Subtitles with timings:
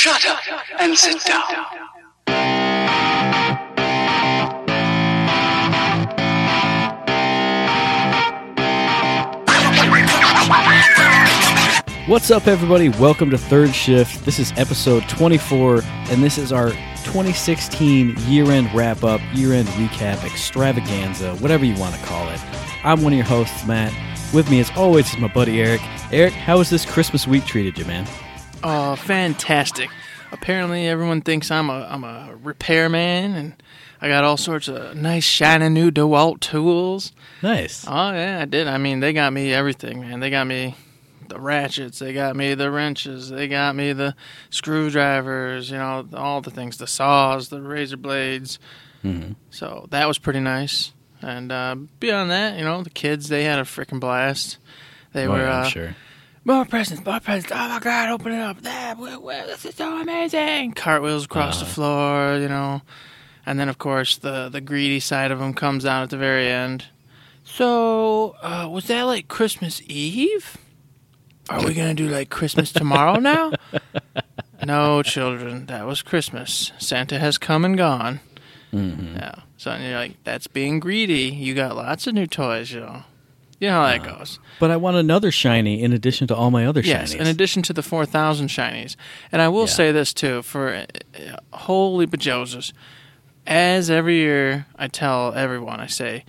[0.00, 0.40] Shut up
[0.78, 1.42] and sit down.
[12.08, 12.88] What's up, everybody?
[12.88, 14.24] Welcome to Third Shift.
[14.24, 19.68] This is episode 24, and this is our 2016 year end wrap up, year end
[19.68, 22.40] recap, extravaganza, whatever you want to call it.
[22.84, 23.92] I'm one of your hosts, Matt.
[24.32, 25.82] With me, as always, is my buddy Eric.
[26.10, 28.06] Eric, how has this Christmas week treated you, man?
[28.62, 29.88] Oh, fantastic!
[30.32, 33.62] Apparently, everyone thinks I'm a I'm a repairman, and
[34.00, 37.12] I got all sorts of nice, shiny new DeWalt tools.
[37.42, 37.84] Nice.
[37.88, 38.68] Oh yeah, I did.
[38.68, 40.20] I mean, they got me everything, man.
[40.20, 40.74] They got me
[41.28, 44.14] the ratchets, they got me the wrenches, they got me the
[44.50, 48.58] screwdrivers, you know, all the things, the saws, the razor blades.
[49.04, 49.32] Mm-hmm.
[49.50, 50.92] So that was pretty nice.
[51.22, 54.58] And uh, beyond that, you know, the kids they had a freaking blast.
[55.12, 55.96] They Oh, were yeah, I'm uh, sure.
[56.44, 57.52] More presents, more presents.
[57.54, 58.60] Oh my God, open it up.
[58.62, 60.72] That, this is so amazing.
[60.72, 61.74] Cartwheels across the Uh-huh.
[61.74, 62.82] floor, you know.
[63.46, 66.48] And then, of course, the, the greedy side of him comes out at the very
[66.48, 66.86] end.
[67.44, 70.56] So, uh, was that like Christmas Eve?
[71.48, 73.52] Are we going to do like Christmas tomorrow now?
[74.64, 75.66] no, children.
[75.66, 76.70] That was Christmas.
[76.78, 78.20] Santa has come and gone.
[78.72, 79.16] Mhm.
[79.16, 79.34] Yeah.
[79.56, 81.24] So you're like, that's being greedy.
[81.34, 83.02] You got lots of new toys, you know.
[83.60, 84.18] You know how that Uh-huh.
[84.18, 84.38] goes.
[84.58, 87.20] But I want another shiny in addition to all my other Yes, shinies.
[87.20, 88.96] in addition to the 4,000 shinies.
[89.30, 89.74] And I will Yeah.
[89.74, 90.86] say this too for uh,
[91.52, 92.72] holy bejoses.
[93.46, 96.24] As every year I tell everyone, I say,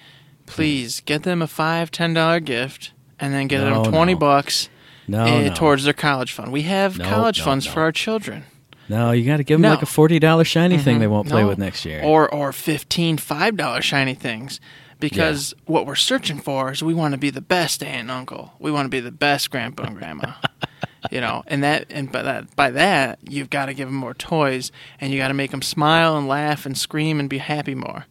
[0.45, 4.19] please get them a five, ten dollar gift and then get No, them 20 no.
[4.19, 4.69] bucks
[5.07, 5.53] no, eh, no.
[5.53, 6.51] towards their college fund.
[6.51, 8.43] We have college funds for our children.
[8.89, 9.69] no, you got to give them No.
[9.69, 10.99] like a $40 shiny thing Mhm.
[10.99, 11.47] they won't play No.
[11.47, 12.01] with next year.
[12.03, 14.59] Or or 15 five dollar shiny things.
[15.01, 18.53] Because what we're searching for is we want to be the best aunt and uncle.
[18.59, 20.33] We want to be the best grandpa and grandma.
[21.11, 24.13] you know, and that and by that by that you've got to give them more
[24.13, 27.75] toys and you got to make them smile and laugh and scream and be happy
[27.75, 28.05] more.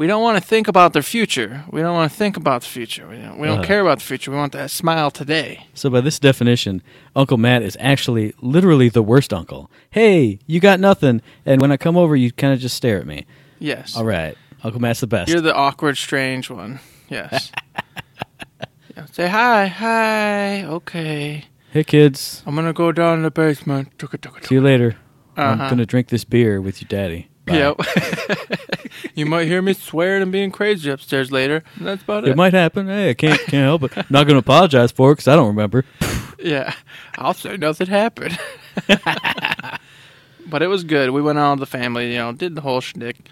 [0.00, 1.64] We don't want to think about their future.
[1.70, 3.06] We don't want to think about the future.
[3.08, 3.66] We don't, we don't Uh-huh.
[3.68, 4.32] care about the future.
[4.32, 5.66] We want that smile today.
[5.74, 6.82] So by this definition,
[7.14, 9.70] Uncle Matt is actually literally the worst uncle.
[9.90, 13.06] Hey, you got nothing, and when I come over, you kind of just stare at
[13.06, 13.26] me.
[13.60, 13.96] Yes.
[13.96, 15.30] All right, Uncle Matt's the best.
[15.30, 16.80] You're the awkward, strange one.
[17.08, 17.52] Yes.
[18.96, 20.64] Yeah, Say hi, hi.
[20.64, 21.44] Okay.
[21.70, 23.88] hey kids, I'm gonna go down in the basement.
[24.42, 24.96] see you later.
[25.36, 25.68] I'm Uh-huh.
[25.70, 27.28] gonna drink this beer with your daddy.
[27.44, 27.58] Bye.
[27.58, 27.76] Yep.
[29.14, 31.62] you might hear me swearing and being crazy upstairs later.
[31.78, 32.30] That's about it.
[32.30, 32.86] It might happen.
[32.86, 33.92] Hey, I can't can't help it.
[33.98, 35.84] I'm not gonna apologize for it because I don't remember.
[36.38, 36.74] Yeah,
[37.18, 38.38] I'll say nothing happened.
[40.46, 41.10] but it was good.
[41.10, 43.28] We went out with the family, you know, did the whole shtick.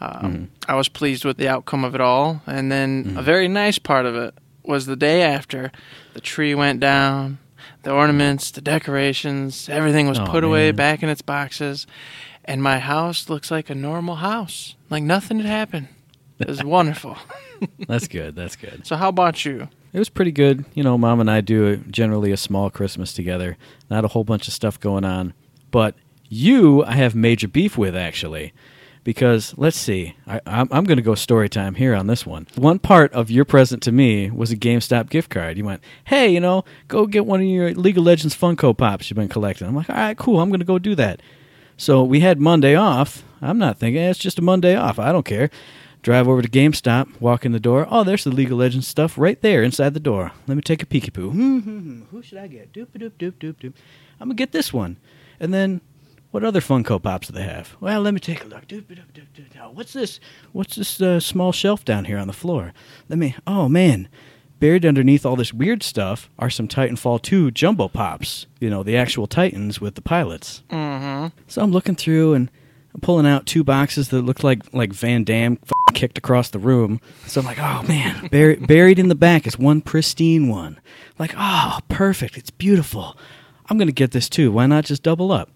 [0.00, 2.42] Um, I was pleased with the outcome of it all.
[2.46, 5.72] And then a very nice part of it was the day after
[6.14, 7.38] the tree went down,
[7.82, 11.86] the ornaments, the decorations, everything was Oh, put away back in its boxes.
[12.44, 15.88] And my house looks like a normal house, like nothing had happened.
[16.38, 17.16] It was wonderful.
[17.88, 18.36] That's good.
[18.36, 18.86] That's good.
[18.86, 19.68] So, how about you?
[19.92, 20.64] It was pretty good.
[20.74, 23.56] You know, Mom and I do a, generally a small Christmas together.
[23.88, 25.32] Not a whole bunch of stuff going on,
[25.70, 25.94] but
[26.28, 28.52] you, I have major beef with actually,
[29.06, 32.48] because let's see, I, I'm, I'm going to go story time here on this one.
[32.56, 35.56] One part of your present to me was a GameStop gift card.
[35.56, 39.08] You went, hey, you know, go get one of your League of Legends Funko Pops
[39.08, 39.68] you've been collecting.
[39.68, 40.40] I'm like, all right, cool.
[40.40, 41.22] I'm going to go do that.
[41.76, 43.22] So we had Monday off.
[43.40, 44.98] I'm not thinking eh, it's just a Monday off.
[44.98, 45.50] I don't care.
[46.02, 47.86] Drive over to GameStop, walk in the door.
[47.88, 50.32] Oh, there's the League of Legends stuff right there inside the door.
[50.48, 51.30] Let me take a peeky poo.
[52.10, 52.72] Who should I get?
[52.72, 53.74] Doop doop doop doop doop.
[54.18, 54.96] I'm gonna get this one.
[55.38, 55.80] And then,
[56.36, 57.78] what other Funko Pops do they have?
[57.80, 58.64] Well, let me take a look.
[59.72, 60.20] What's this?
[60.52, 62.74] What's this uh, small shelf down here on the floor?
[63.08, 63.34] Let me.
[63.46, 64.06] Oh man,
[64.60, 68.48] buried underneath all this weird stuff are some Titanfall 2 jumbo pops.
[68.60, 70.62] You know, the actual Titans with the pilots.
[70.68, 71.28] Mm-hmm.
[71.46, 72.50] So I'm looking through and
[72.92, 76.58] I'm pulling out two boxes that look like like Van Damme f- kicked across the
[76.58, 77.00] room.
[77.26, 80.80] So I'm like, oh man, bur- buried in the back is one pristine one.
[81.18, 83.16] Like, oh, perfect, it's beautiful.
[83.70, 84.52] I'm gonna get this too.
[84.52, 85.48] Why not just double up?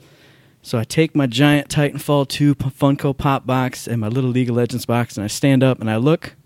[0.62, 4.57] So I take my giant Titanfall 2 Funko Pop box and my little League of
[4.57, 6.36] Legends box, and I stand up and I look,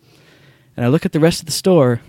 [0.76, 2.00] and I look at the rest of the store,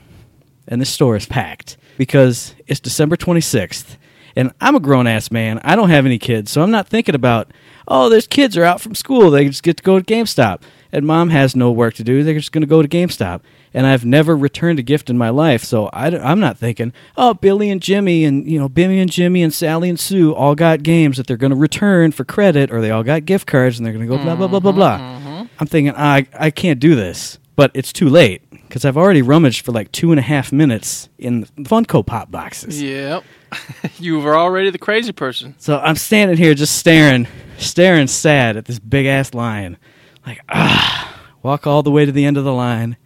[0.68, 3.98] and the store is packed because it's December 26th.
[4.36, 5.60] And I'm a grown ass man.
[5.64, 7.52] I don't have any kids, so I'm not thinking about,
[7.88, 9.32] oh, there's kids are out from school.
[9.32, 10.62] They just get to go to GameStop.
[10.92, 12.24] And mom has no work to do.
[12.24, 13.42] They're just going to go to GameStop.
[13.74, 17.34] And I've never returned a gift in my life, so I, am not thinking, oh,
[17.34, 20.82] Billy and Jimmy and, you know, Bimmy and Jimmy and Sally and Sue all got
[20.82, 23.86] games that they're going to return for credit, or they all got gift cards and
[23.86, 24.98] they're going to go blah, blah, blah, blah, blah.
[24.98, 25.46] Mm-hmm, mm-hmm.
[25.60, 27.38] I'm thinking, I, I can't do this.
[27.58, 31.08] But it's too late because I've already rummaged for like two and a half minutes
[31.18, 32.82] in Funko Pop boxes.
[32.82, 33.24] Yep.
[34.00, 35.56] You were already the crazy person.
[35.58, 39.78] So I'm standing here just staring, staring sad at this big ass line.
[40.26, 42.98] Like, ah, walk all the way to the end of the line.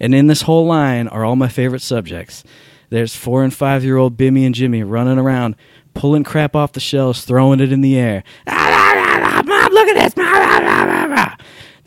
[0.00, 2.42] And in this whole line are all my favorite subjects.
[2.88, 5.56] There's four and five year old Bimmy and Jimmy running around,
[5.94, 8.24] pulling crap off the shelves, throwing it in the air.
[8.46, 10.16] Mom, look at this.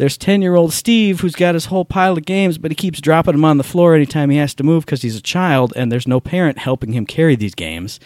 [0.04, 3.00] There's 10 year old Steve who's got his whole pile of games, but he keeps
[3.00, 5.90] dropping them on the floor anytime he has to move because he's a child and
[5.90, 8.02] there's no parent helping him carry these games.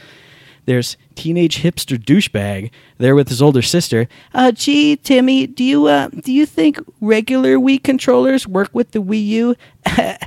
[0.66, 4.08] There's teenage hipster douchebag there with his older sister.
[4.32, 9.02] Uh, gee, Timmy, do you uh, do you think regular Wii controllers work with the
[9.02, 9.56] Wii U?
[9.88, 10.20] I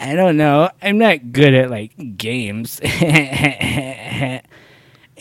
[0.00, 0.70] don't know.
[0.82, 2.80] I'm not good at like games.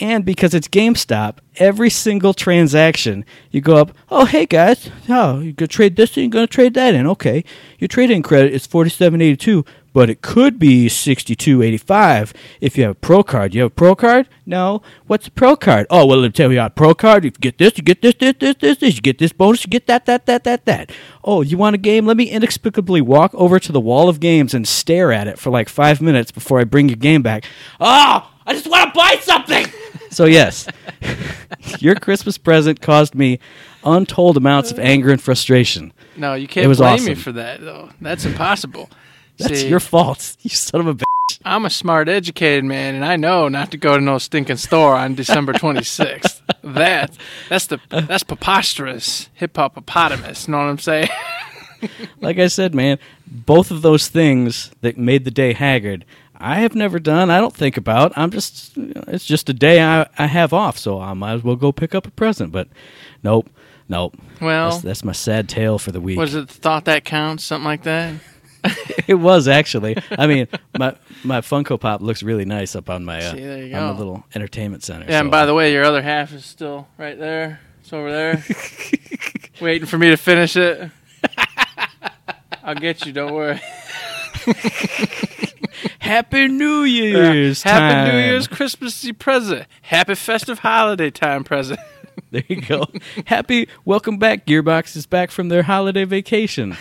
[0.02, 5.54] and because it's GameStop, every single transaction, you go up, oh, hey guys, oh, you
[5.54, 7.08] gonna trade this in, you gonna trade that in.
[7.08, 7.44] Okay,
[7.80, 9.64] your trade-in credit is forty-seven eighty-two,
[9.94, 13.54] but it could be sixty-two eighty-five if you have a Pro card.
[13.54, 14.28] You have a Pro card?
[14.46, 14.82] No.
[15.08, 15.88] What's a Pro card?
[15.90, 18.16] Oh, well, let me tell you, a Pro card, you get this, you get this,
[18.20, 20.92] this, this, this, this, you get this bonus, you get that, that, that, that, that.
[21.24, 22.06] Oh, you want a game?
[22.06, 25.50] Let me inexplicably walk over to the wall of games and stare at it for
[25.50, 27.46] like five minutes before I bring your game back.
[27.80, 29.66] Oh, I just want to buy something.
[30.12, 30.68] So yes,
[31.80, 33.40] your Christmas present caused me
[33.86, 35.94] untold amounts of anger and frustration.
[36.18, 37.06] No, you can't It was blame awesome.
[37.06, 37.92] me for that, though.
[38.02, 38.90] That's impossible.
[39.38, 41.40] That's See, your fault, you son of a bitch.
[41.46, 44.98] I'm a smart, educated man, and I know not to go to no stinking store
[44.98, 46.42] on December 26th.
[46.62, 47.18] that
[47.48, 50.50] that's the that's preposterous, hip hop hippopotamus.
[50.50, 51.08] Know what I'm saying?
[52.20, 56.04] Like I said, man, both of those things that made the day haggard,
[56.42, 57.30] I have never done.
[57.30, 58.12] I don't think about.
[58.18, 61.56] I'm just, it's just a day I, I have off, so I might as well
[61.56, 62.52] go pick up a present.
[62.52, 62.68] But
[63.24, 63.50] nope,
[63.88, 64.16] nope.
[64.42, 66.18] Well, That's, that's my sad tale for the week.
[66.18, 67.44] was it thought that counts?
[67.44, 68.16] Something like that.
[69.08, 69.98] it was actually.
[70.12, 70.48] I mean,
[70.78, 73.88] my my Funko Pop looks really nice up on my uh, See, there you on
[73.88, 73.98] the go.
[74.00, 75.06] little entertainment center.
[75.10, 77.60] Yeah, and by the way, your other half is still right there.
[77.80, 78.44] It's over there,
[79.62, 80.92] waiting for me to finish it.
[82.64, 83.14] I'll get you.
[83.14, 83.60] Don't worry.
[86.12, 87.64] Happy New Year's!
[87.64, 88.30] Happy New time.
[88.30, 89.66] Year's Christmassy present.
[89.84, 91.80] Happy festive holiday time present.
[92.32, 92.86] There you go.
[93.28, 94.46] Happy welcome back.
[94.46, 96.76] Gearbox is back from their holiday vacation.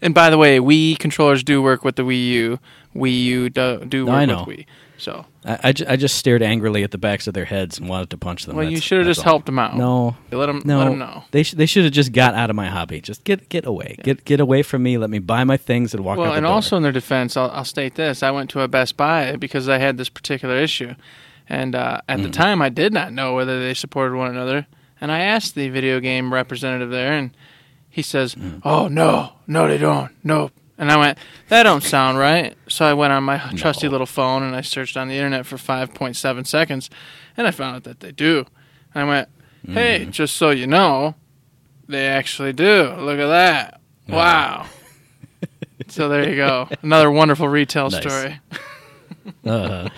[0.00, 2.60] And by the way, Wii controllers do work with the Wii U.
[2.94, 4.44] Wii U do, do work I know.
[4.46, 4.66] with Wii.
[5.00, 7.88] So, I, I, ju- I just stared angrily at the backs of their heads and
[7.88, 8.54] wanted to punch them.
[8.56, 9.32] well, you That's- should have that's just all.
[9.32, 9.76] helped them out.
[9.76, 11.24] No, let them no, let them know.
[11.30, 13.00] They sh- they should have just got out of my hobby.
[13.00, 13.96] Just get get away.
[14.02, 14.98] Get get away from me.
[14.98, 16.52] Let me buy my things and walk out Well, the and door.
[16.52, 19.68] also in their defense, I'll, I'll state this: I went to a Best Buy because
[19.68, 20.94] I had this particular issue,
[21.48, 22.32] and uh, at the Mm.
[22.32, 24.66] time, I did not know whether they supported one another.
[25.00, 27.30] And I asked the video game representative there, and
[27.88, 28.60] he says, Mm.
[28.66, 31.18] "Oh no, no, they don't, no." And I went,
[31.48, 34.96] "That don't sound right." So I went on my trusty little phone and I searched
[34.96, 36.90] on the internet for 5.7 seconds,
[37.36, 38.46] and I found out that they do.
[38.94, 39.28] And I went,
[39.68, 40.10] "Hey, Mm.
[40.10, 41.14] just so you know,
[41.86, 42.94] they actually do.
[42.98, 43.80] Look at that!
[44.08, 44.66] Wow."
[45.88, 46.68] So there you go.
[46.82, 48.00] Another wonderful retail Nice.
[48.02, 48.38] story.
[49.44, 49.88] Uh,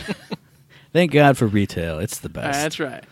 [0.93, 1.99] thank God for retail.
[1.99, 2.53] It's the best.
[2.61, 3.05] That's right.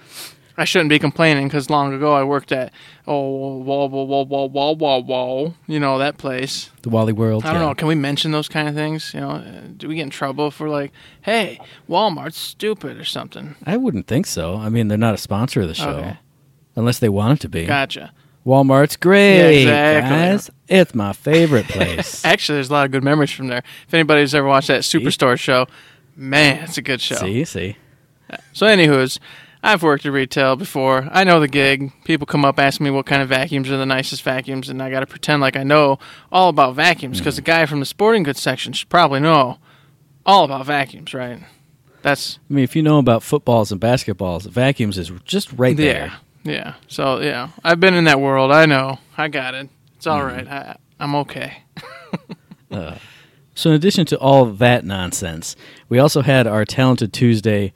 [0.60, 2.70] I shouldn't be complaining because long ago I worked at
[3.06, 5.54] oh wall wall wall wall wall wall wall.
[5.66, 6.68] You know that place.
[6.82, 7.46] the Wally World.
[7.46, 7.68] I don't yeah.
[7.68, 7.74] know.
[7.74, 9.14] Can we mention those kind of things?
[9.14, 9.42] You know,
[9.78, 10.92] do we get in trouble if we're like,
[11.22, 11.58] hey,
[11.88, 13.56] Walmart's stupid or something?
[13.64, 14.56] I wouldn't think so.
[14.56, 16.18] I mean, they're not a sponsor of the show, Okay.
[16.76, 17.64] unless they want it to be.
[17.64, 18.12] Gotcha.
[18.44, 20.10] Walmart's great, Yeah, exactly.
[20.10, 20.50] guys.
[20.68, 22.22] It's my favorite place.
[22.24, 23.62] Actually, there's a lot of good memories from there.
[23.88, 25.66] If anybody's ever watched that Superstore show,
[26.16, 27.14] man, it's a good show.
[27.16, 27.76] see, see.
[28.52, 29.18] So, anywho's,
[29.62, 31.08] I've worked at retail before.
[31.12, 31.92] I know the gig.
[32.04, 34.90] People come up asking me what kind of vacuums are the nicest vacuums, and I
[34.90, 35.98] got to pretend like I know
[36.32, 37.60] all about vacuums because the mm-hmm.
[37.60, 39.58] guy from the sporting goods section should probably know
[40.24, 41.40] all about vacuums, right?
[42.02, 46.12] That's I mean, if you know about footballs and basketballs, vacuums is just right there.
[46.44, 46.52] yeah.
[46.52, 46.74] yeah.
[46.88, 48.50] So yeah, I've been in that world.
[48.52, 48.98] I know.
[49.18, 49.68] I got it.
[49.96, 50.36] It's all mm-hmm.
[50.36, 50.48] right.
[50.48, 51.62] I, I'm okay.
[52.70, 52.96] Uh,
[53.52, 55.56] so, in addition to all that nonsense,
[55.88, 57.72] we also had our Talented Tuesday.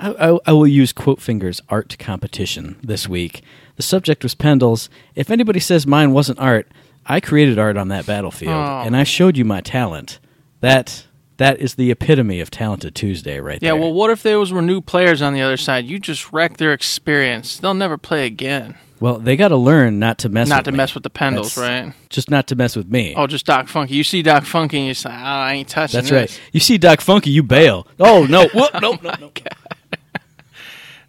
[0.00, 3.42] I, I, I will use quote fingers art competition this week.
[3.76, 4.88] The subject was Pendles.
[5.14, 6.68] If anybody says mine wasn't art,
[7.06, 8.82] I created art on that battlefield, Oh.
[8.84, 10.18] and I showed you my talent.
[10.60, 11.06] That
[11.38, 13.70] that is the epitome of Talented Tuesday, right Yeah.
[13.70, 13.78] there.
[13.78, 13.80] Yeah.
[13.84, 15.86] Well, what if there was were new players on the other side?
[15.86, 17.56] You just wrecked their experience.
[17.58, 18.74] They'll never play again.
[19.00, 20.48] well, they got to learn not to mess.
[20.50, 20.76] Not with to me.
[20.76, 21.94] mess with the Pendles, That's- right?
[22.10, 23.14] Just not to mess with me.
[23.16, 23.94] Oh, just Doc Funky.
[23.94, 26.32] You see Doc Funky and you say, oh, I ain't touching That's this.
[26.32, 26.40] right.
[26.52, 27.86] You see Doc Funky, you bail.
[27.98, 28.46] Oh no!
[28.54, 28.70] Whoop!
[28.82, 28.98] No!
[29.02, 29.14] No!
[29.18, 29.32] No!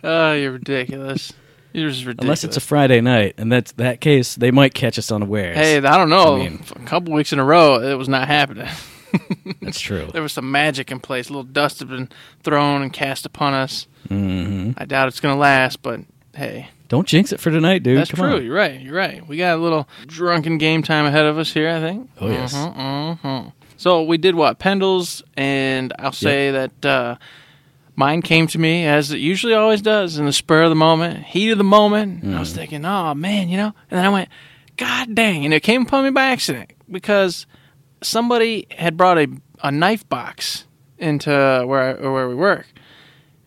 [0.03, 1.33] Oh, you're ridiculous.
[1.73, 2.23] You're just ridiculous.
[2.25, 5.55] Unless it's a Friday night, and that's that case, they might catch us unawares.
[5.55, 6.35] Hey, I don't know.
[6.35, 8.67] I mean- a couple weeks in a row, it was not happening.
[9.61, 10.07] That's true.
[10.13, 11.27] There was some magic in place.
[11.27, 12.07] A little dust had been
[12.43, 13.85] thrown and cast upon us.
[14.09, 14.71] Mm-hmm.
[14.77, 15.99] I doubt it's going to last, but
[16.33, 17.97] hey, Don't jinx it for tonight, dude.
[17.97, 18.35] that's Come true.
[18.37, 18.45] on.
[18.45, 18.79] You're right.
[18.79, 19.25] You're right.
[19.27, 22.09] We got a little drunken game time ahead of us here, I think.
[22.21, 22.53] Oh, yes.
[22.53, 23.51] Mhm.
[23.77, 24.59] So we did what?
[24.59, 27.15] Pendles, and I'll say that uh,
[28.01, 31.23] mine came to me as it usually always does in the spur of the moment,
[31.25, 32.23] heat of the moment.
[32.23, 32.39] And I Mm.
[32.39, 34.29] was thinking, oh man, you know, and then I went,
[34.77, 37.45] God dang, and it came upon me by accident because
[38.01, 39.27] somebody had brought a,
[39.63, 40.65] a knife box
[40.97, 41.29] into
[41.65, 42.67] where I, where we work.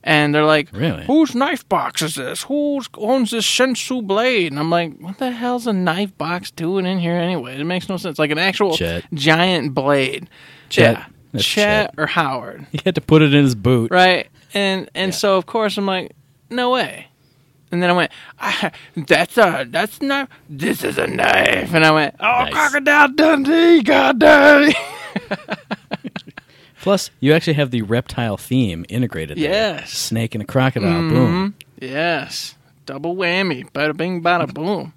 [0.06, 1.04] And they're like, Really?
[1.06, 2.42] Whose knife box is this?
[2.44, 4.52] Who owns this Shensu blade?
[4.52, 7.58] And I'm like, what the hell's a knife box doing in here anyway?
[7.58, 8.18] It makes no sense.
[8.18, 9.04] Like an actual Chet.
[9.14, 10.28] giant blade.
[10.68, 10.98] Chet.
[10.98, 11.40] Yeah.
[11.40, 11.94] Chet, Chet.
[11.96, 12.66] or Howard.
[12.72, 13.90] He had to put it in his boot.
[13.90, 14.28] Right.
[14.54, 16.12] And and so of course I'm like,
[16.48, 17.08] no way.
[17.72, 21.74] And then I went, ah, that's a that's not this is a knife.
[21.74, 22.52] And I went, oh Nice.
[22.52, 24.72] crocodile Dundee, god dang.
[26.82, 29.38] Plus, you actually have the reptile theme integrated.
[29.38, 29.84] there.
[29.86, 30.90] Snake and a crocodile.
[30.90, 31.14] Mm-hmm.
[31.14, 31.54] Boom.
[31.80, 32.56] yes.
[32.84, 33.70] Double whammy.
[33.72, 34.92] Bada bing bada boom.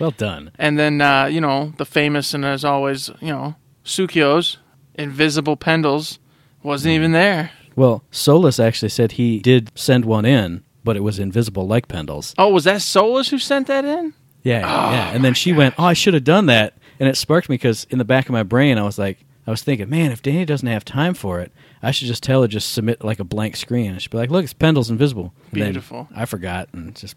[0.00, 0.50] Well done.
[0.58, 3.54] And then uh, you know, the famous and as always, you know,
[3.84, 4.58] Sukio's
[4.96, 6.18] invisible pendles
[6.64, 7.52] wasn't even there.
[7.76, 12.34] Well, Solus actually said he did send one in, but it was invisible like Pendles.
[12.38, 14.12] Oh, was that Solus who sent that in?
[14.42, 15.10] Yeah, yeah.
[15.10, 17.54] Oh, and then she went, "Oh, I should have done that." And it sparked me
[17.54, 20.22] because in the back of my brain, I was like, I was thinking, man, if
[20.22, 21.50] Danny doesn't have time for it,
[21.82, 23.92] I should just tell her just submit like a blank screen.
[23.92, 26.08] And she'd be like, "Look, it's Pendles invisible." And Beautiful.
[26.14, 27.16] I forgot and just,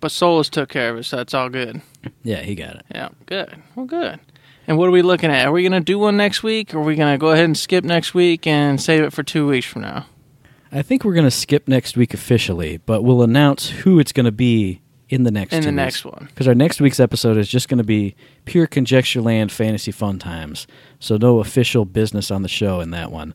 [0.00, 1.80] But Solus took care of it, so that's all good.
[2.22, 2.86] yeah, he got it.
[2.94, 3.54] Yeah, good.
[3.74, 4.20] Well, good.
[4.68, 5.46] And what are we looking at?
[5.46, 7.46] Are we going to do one next week, or are we going to go ahead
[7.46, 10.06] and skip next week and save it for two weeks from now?
[10.70, 14.82] I think we're gonna skip next week officially, but we'll announce who it's gonna be
[15.08, 16.26] in the next In the two next one.
[16.26, 20.18] because our next week's episode is just going to be pure conjecture land fantasy fun
[20.18, 20.66] times
[21.00, 23.32] so no official business on the show in that one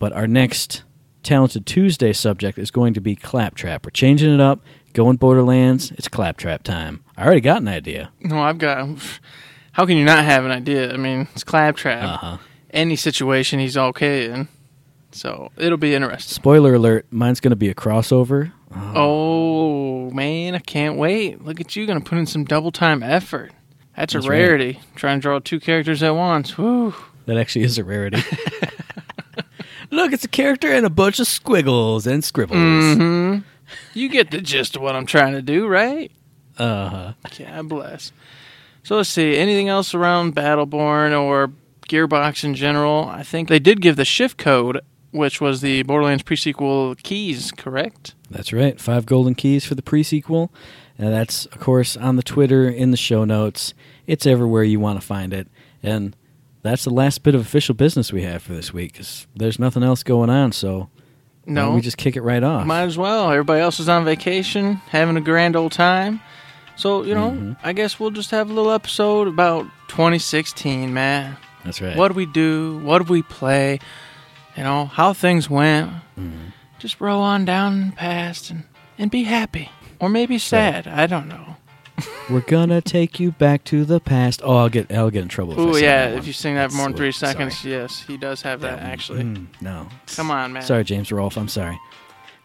[0.00, 0.82] but our next
[1.22, 4.60] talented tuesday subject is going to be claptrap we're changing it up
[4.94, 8.88] going borderlands it's claptrap time i already got an idea No, I've got.
[9.76, 10.90] How can you not have an idea?
[10.90, 12.02] I mean, it's Claptrap.
[12.02, 12.38] uh-huh
[12.70, 14.48] Any situation he's okay in.
[15.12, 16.34] So it'll be interesting.
[16.34, 18.52] spoiler alert mine's going to be a crossover
[18.94, 21.44] Oh, man, I can't wait.
[21.44, 23.52] Look at you going to put in some double time effort.
[23.94, 24.38] That's, That's a right.
[24.38, 24.80] rarity.
[24.94, 26.56] Trying to draw two characters at once.
[26.56, 26.94] Woo.
[27.26, 28.22] that actually is a rarity
[29.90, 33.40] look it's a character and a bunch of squiggles and scribbles Mm-hmm.
[33.92, 36.10] You get the gist of what I'm trying to do, right?
[36.56, 38.12] uh-huh God bless.
[38.86, 39.36] So let's see.
[39.36, 41.50] Anything else around Battleborn or
[41.88, 43.08] Gearbox in general?
[43.08, 48.14] I think they did give the shift code, which was the Borderlands prequel keys, correct?
[48.30, 48.80] That's right.
[48.80, 50.50] Five golden keys for the prequel.
[50.96, 53.74] And that's, of course, on the Twitter, in the show notes.
[54.06, 55.48] It's everywhere you want to find it.
[55.82, 56.14] And
[56.62, 59.82] that's the last bit of official business we have for this week because there's nothing
[59.82, 60.52] else going on.
[60.52, 60.90] So
[61.44, 61.72] No.
[61.74, 62.64] we just kick it right off.
[62.64, 63.32] Might as well.
[63.32, 66.20] Everybody else is on vacation, having a grand old time.
[66.76, 67.52] So, you know, Mm-hmm.
[67.66, 71.36] I guess we'll just have a little episode about 2016, man.
[71.64, 71.96] that's right.
[71.96, 72.78] What we do?
[72.84, 73.78] What we play?
[74.56, 75.90] You know, how things went.
[76.18, 76.48] Mm-hmm.
[76.78, 78.64] Just roll on down past and,
[78.98, 79.70] and be happy.
[80.00, 80.86] Or maybe sad.
[80.86, 81.56] I don't know.
[82.30, 84.42] We're gonna take you back to the past.
[84.44, 85.54] Oh, I'll get I'll get in trouble.
[85.56, 87.32] Oh yeah, that if you sing that for That's more than three sorry.
[87.32, 89.22] seconds, yes, he does have that, actually.
[89.22, 89.88] Mm, no.
[90.14, 90.62] Come on, man.
[90.62, 91.38] Sorry, James Rolfe.
[91.38, 91.78] I'm sorry.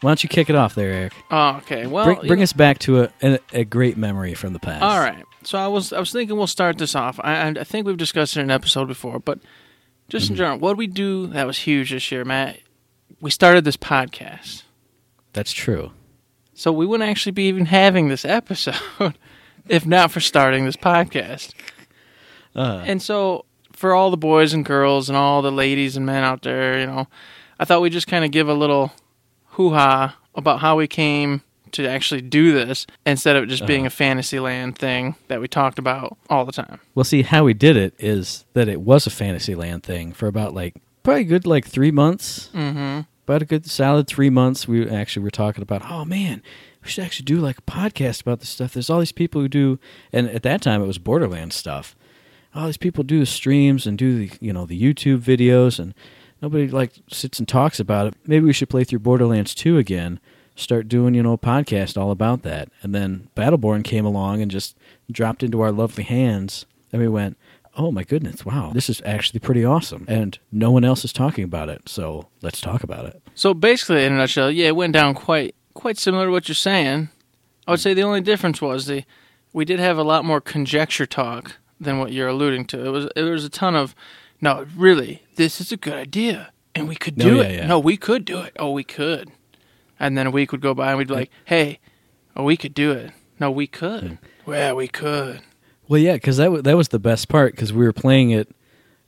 [0.01, 1.13] Why don't you kick it off there, Eric?
[1.29, 1.85] Oh, okay.
[1.87, 4.81] Well, bring bring us back to a, a a great memory from the past.
[4.83, 5.23] All right.
[5.43, 7.19] So I was I was thinking we'll start this off.
[7.23, 9.39] I I think we've discussed it in an episode before, but
[10.09, 10.33] just Mm-hmm.
[10.33, 12.59] in general, what did we do that was huge this year, Matt?
[13.21, 14.63] We started this podcast,
[15.33, 15.91] That's true.
[16.55, 18.75] so we wouldn't actually be even having this episode
[19.69, 21.53] if not for starting this podcast.
[22.55, 26.23] Uh, And so, for all the boys and girls and all the ladies and men
[26.23, 27.07] out there, you know,
[27.59, 28.91] I thought we'd just kind of give a little
[29.61, 31.41] hoo ha about how we came
[31.71, 35.79] to actually do this instead of it just being a Fantasyland thing that we talked
[35.79, 36.79] about all the time.
[36.95, 40.53] Well, see, how we did it is that it was a Fantasyland thing for about
[40.53, 42.49] like probably a good like three months.
[42.53, 43.01] Mm-hmm.
[43.25, 44.67] About a good solid three months.
[44.67, 46.41] We actually were talking about, oh man,
[46.83, 48.73] we should actually do like a podcast about this stuff.
[48.73, 49.79] There's all these people who do,
[50.11, 51.95] and at that time it was Borderlands stuff.
[52.53, 55.93] All these people do the streams and do the you know the YouTube videos, and
[56.41, 58.13] nobody like sits and talks about it.
[58.25, 60.19] Maybe we should play through Borderlands two again.
[60.55, 64.51] Start doing you know a podcast all about that, and then Battleborn came along and
[64.51, 64.77] just
[65.11, 67.37] dropped into our lovely hands, and we went,
[67.77, 70.05] oh my goodness, wow, this is actually pretty awesome.
[70.07, 73.21] And no one else is talking about it, so let's talk about it.
[73.33, 76.55] So basically, in a nutshell, yeah, it went down quite quite similar to what you're
[76.55, 77.09] saying.
[77.67, 79.03] I would say the only difference was the
[79.53, 82.85] we did have a lot more conjecture talk than what you're alluding to.
[82.85, 83.95] It was there was a ton of
[84.41, 87.55] no, really, this is a good idea, and we could No, do yeah, it.
[87.55, 87.67] yeah.
[87.67, 88.53] No, we could do it.
[88.59, 89.29] Oh, we could.
[89.99, 91.79] And then a week would go by, and we'd be like, hey,
[92.35, 93.11] oh, we could do it.
[93.39, 94.17] No, we could.
[94.45, 95.41] Well, we could.
[95.87, 98.49] Well, yeah, because that w- that was the best part because we were playing it,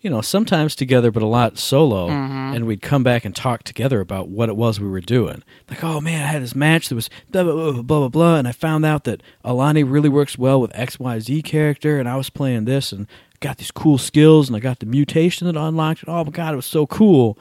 [0.01, 2.53] you know, sometimes together, but a lot solo, mm-hmm.
[2.55, 5.43] and we'd come back and talk together about what it was we were doing.
[5.69, 8.35] Like, oh man, I had this match that was blah blah blah blah blah, blah
[8.35, 12.09] and I found out that Alani really works well with X Y Z character, and
[12.09, 13.07] I was playing this and
[13.43, 16.03] got these cool skills, and I got the mutation that unlocked.
[16.03, 16.09] it.
[16.09, 17.37] Oh my god, it was so cool!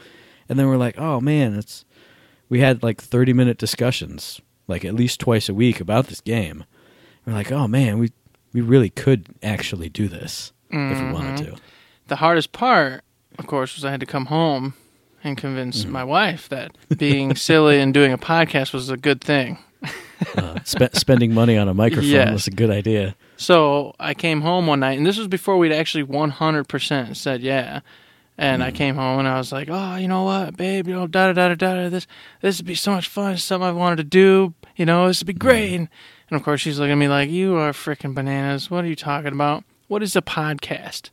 [0.49, 1.85] And then we're like, oh man, it's
[2.49, 6.65] we had like thirty minute discussions, like at least twice a week about this game.
[7.25, 8.13] We're like, oh man, we
[8.53, 11.57] we really could actually do this if we wanted to.
[12.09, 13.03] The hardest part,
[13.39, 14.75] of course, was I had to come home
[15.25, 15.93] and convince Mm-hmm.
[15.93, 19.59] my wife that being silly and doing a podcast was a good thing.
[20.37, 22.33] Uh, spe- spending money on a microphone Yes.
[22.33, 23.15] was a good idea.
[23.37, 27.81] So I came home one night, and this was before we'd actually 100% said yeah.
[28.39, 31.07] And I came home and I was like, oh, you know what, babe, you know,
[31.07, 31.89] da da da da da.
[31.91, 32.07] This
[32.41, 33.35] this would be so much fun.
[33.35, 34.55] It's something I wanted to do.
[34.75, 35.75] You know, this would be great.
[35.75, 35.89] And,
[36.31, 38.71] and of course, she's looking at me like, you are freaking bananas.
[38.71, 39.65] What are you talking about?
[39.87, 41.11] What is a podcast?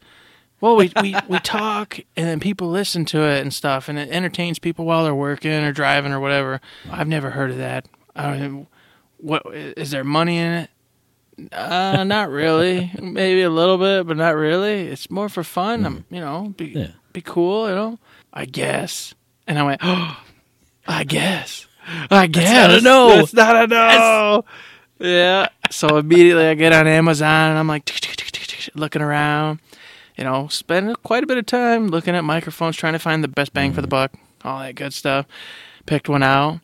[0.61, 4.09] Well, we, we, we talk and then people listen to it and stuff, and it
[4.09, 6.61] entertains people while they're working or driving or whatever.
[6.89, 7.85] I've never heard of that.
[8.15, 8.67] I don't.
[9.19, 10.69] What is there money in it?
[11.53, 12.91] Uh, not really.
[13.01, 14.87] Maybe a little bit, but not really.
[14.87, 15.85] It's more for fun.
[15.85, 16.87] I'm, you know, be Yeah.
[17.13, 17.69] be cool.
[17.69, 17.99] You know,
[18.33, 19.13] I guess.
[19.47, 20.21] And I went, oh,
[20.87, 21.65] I guess.
[22.11, 22.51] I guess.
[22.51, 23.15] not a no.
[23.17, 24.45] That's not a no.
[24.99, 25.47] Yeah.
[25.71, 27.89] So immediately I get on Amazon and I'm like
[28.75, 29.59] looking around.
[30.17, 33.29] You know, spend quite a bit of time looking at microphones, trying to find the
[33.29, 34.11] best bang for the buck,
[34.43, 35.25] all that good stuff.
[35.85, 36.59] Picked one out,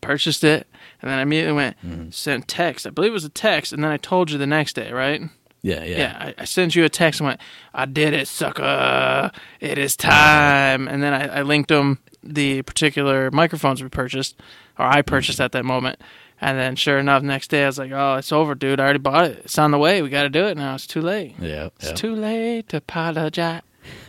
[0.00, 0.68] purchased it,
[1.02, 2.10] and then I immediately went mm-hmm.
[2.10, 2.86] sent text.
[2.86, 5.22] I believe it was a text, and then I told you the next day, right?
[5.62, 5.98] Yeah, yeah.
[5.98, 7.40] Yeah, I, I sent you a text and went,
[7.72, 9.30] I did it, sucker.
[9.60, 10.88] It is time.
[10.88, 14.40] And then I, I linked them the particular microphones we purchased,
[14.78, 15.44] or I purchased mm-hmm.
[15.44, 16.00] at that moment.
[16.40, 18.80] And then sure enough, next day I was like, oh, it's over, dude.
[18.80, 19.42] I already bought it.
[19.44, 20.02] It's on the way.
[20.02, 20.74] We got to do it now.
[20.74, 21.36] It's too late.
[21.38, 21.94] Yeah, It's yeah.
[21.94, 23.62] too late to apologize.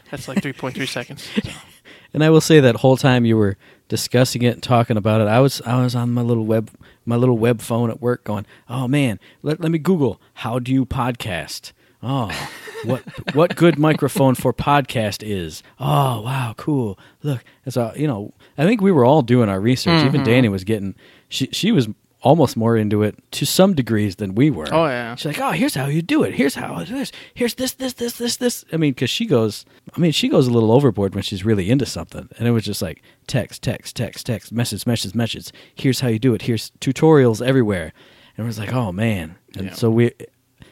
[0.10, 1.28] That's like 3.3 seconds.
[2.14, 5.28] And I will say that whole time you were discussing it and talking about it,
[5.28, 6.72] I was I was on my little web
[7.06, 10.72] my little web phone at work going, "Oh man, let let me Google how do
[10.72, 12.30] you podcast." Oh,
[12.84, 13.02] what
[13.34, 15.64] what good microphone for podcast is?
[15.80, 17.00] Oh, wow, cool.
[17.24, 20.04] Look, a you know, I think we were all doing our research.
[20.04, 20.24] Even mm-hmm.
[20.24, 20.96] Danny was getting
[21.30, 21.88] she she was
[22.24, 24.68] almost more into it to some degrees than we were.
[24.74, 25.14] Oh, yeah.
[25.16, 26.34] She's like, "Oh, here's how you do it.
[26.34, 27.12] Here's how it is.
[27.34, 30.48] Here's this, this, this, this, this." I mean, because she goes, I mean, she goes
[30.48, 33.96] a little overboard when she's really into something, and it was just like text, text,
[33.96, 35.52] text, text, message, message, message.
[35.76, 36.44] Here's how you do it.
[36.44, 37.94] Here's tutorials everywhere,
[38.38, 39.74] and it was like, "Oh man!" And Yeah.
[39.74, 40.12] so we,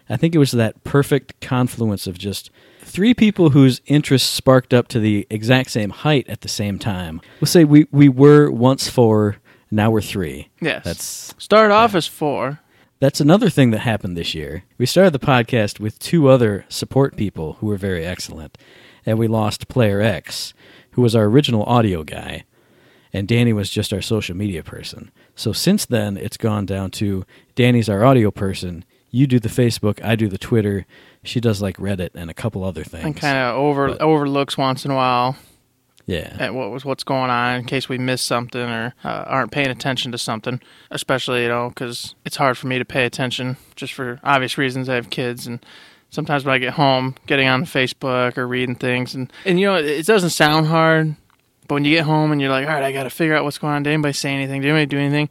[0.09, 4.87] I think it was that perfect confluence of just three people whose interests sparked up
[4.89, 7.21] to the exact same height at the same time.
[7.39, 9.37] We'll say we we were once four,
[9.71, 10.49] now we're three.
[10.61, 10.83] Yes.
[10.83, 12.59] That's Started off as four.
[12.99, 14.63] that's another thing that happened this year.
[14.77, 18.57] We started the podcast with two other support people who were very excellent,
[19.05, 20.53] and we lost Player X,
[20.91, 22.43] who was our original audio guy,
[23.13, 25.11] and Danny was just our social media person.
[25.35, 28.85] So since then, it's gone down to Danny's our audio person.
[29.09, 30.85] You do the Facebook, I do the Twitter.
[31.23, 33.03] She does like Reddit and a couple other things.
[33.05, 35.35] And kind of over But- overlooks once in a while
[36.05, 39.51] yeah, at what was what's going on in case we miss something or uh, aren't
[39.51, 40.59] paying attention to something.
[40.89, 44.89] Especially you know because it's hard for me to pay attention just for obvious reasons.
[44.89, 45.63] I have kids and.
[46.13, 49.77] Sometimes when I get home, getting on Facebook or reading things, and, and you know,
[49.77, 51.15] it, it doesn't sound hard,
[51.69, 53.45] but when you get home and you're like, all right, I got to figure out
[53.45, 53.83] what's going on.
[53.83, 54.59] Did anybody say anything?
[54.59, 55.29] Did anybody do anything?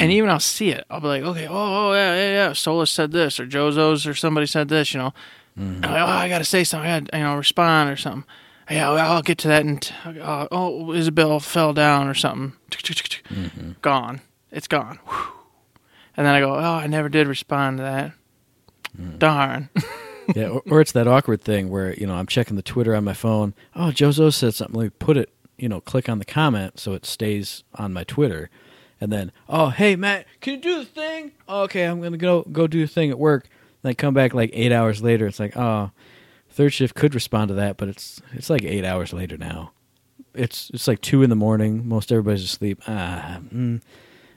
[0.00, 0.86] And even I'll see it.
[0.88, 1.52] I'll be like, okay, oh,
[1.90, 2.52] oh yeah, yeah, yeah.
[2.54, 5.12] Solus said this, or Jozo's, or somebody said this, you know.
[5.84, 6.90] I'm like, oh, I got to say something.
[6.90, 8.24] I got to, you know, respond or something.
[8.70, 9.64] Yeah, well, I'll get to that.
[9.64, 12.54] And uh, oh, Isabel fell down or something.
[13.82, 14.20] Gone.
[14.50, 14.98] It's gone.
[15.06, 15.32] Whew.
[16.16, 18.12] And then I go, oh, I never did respond to that.
[19.18, 19.68] Darn.
[20.34, 23.04] yeah, or, or it's that awkward thing where you know I'm checking the Twitter on
[23.04, 23.54] my phone.
[23.74, 24.76] Oh, Jozo said something.
[24.78, 25.30] Let me put it.
[25.58, 28.50] You know, click on the comment so it stays on my Twitter,
[29.00, 31.32] and then oh hey Matt, can you do the thing?
[31.48, 33.48] Oh, okay, I'm gonna go go do the thing at work.
[33.82, 35.26] Then I come back like eight hours later.
[35.26, 35.90] It's like oh,
[36.56, 39.72] third shift could respond to that, but it's it's like eight hours later now.
[40.34, 41.86] It's it's like two in the morning.
[41.88, 42.82] Most everybody's asleep.
[42.88, 43.80] Ah, mm,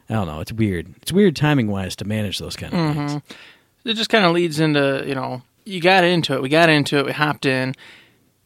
[0.10, 0.40] I don't know.
[0.42, 0.94] It's weird.
[1.02, 3.22] It's weird timing wise to manage those kind of things.
[3.86, 6.98] it just kind of leads into you know you got into it we got into
[6.98, 7.74] it we hopped in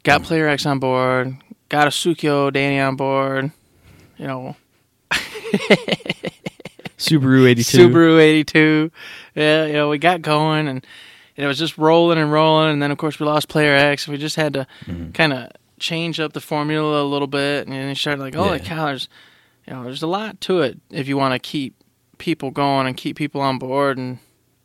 [0.03, 1.35] got player x on board
[1.69, 3.51] got a sukyo danny on board
[4.17, 4.55] you know
[6.97, 7.89] Subaru eighty two.
[7.89, 8.91] subaru 82
[9.35, 10.85] yeah you know we got going and
[11.35, 14.17] it was just rolling and rolling and then of course we lost player x we
[14.17, 14.67] just had to
[15.13, 18.59] kind of change up the formula a little bit, and then started like, oh, Yeah.
[18.59, 19.09] cow, there's,
[19.67, 21.73] you know, there's a lot to it if you want to keep
[22.19, 24.19] people going and keep people on board and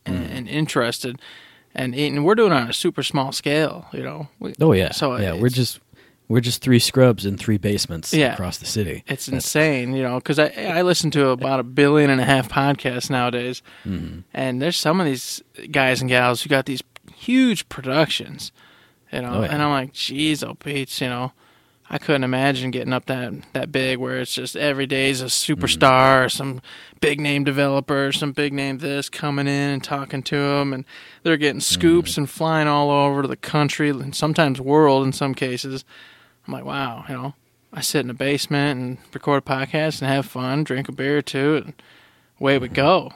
[0.06, 0.30] and, Mm.
[0.36, 1.20] and interested.
[1.74, 4.28] And, and we're doing it on a super small scale, you know.
[4.38, 4.92] We, Oh yeah.
[4.92, 5.80] So yeah, we're just
[6.28, 8.34] we're just three scrubs in three basements Yeah.
[8.34, 9.02] across the city.
[9.06, 12.48] It's insane, you know, because I I listen to about a billion and a half
[12.48, 14.20] podcasts nowadays, Mm-hmm.
[14.34, 16.82] and there's some of these guys and gals who got these
[17.16, 18.52] huge productions,
[19.12, 19.52] you know, Oh, yeah.
[19.52, 21.32] and I'm like, geez, oh Pete's, you know,
[21.90, 26.26] I couldn't imagine getting up that that big where it's just every day's a superstar,
[26.26, 26.60] or some
[27.00, 30.84] big name developer, some big name this coming in and talking to them, and
[31.22, 35.82] they're getting scoops and flying all over the country and sometimes world in some cases.
[36.48, 37.34] I'm like, wow, you know,
[37.72, 41.18] I sit in the basement and record a podcast and have fun, drink a beer
[41.18, 41.74] or two, and
[42.40, 43.12] away we go.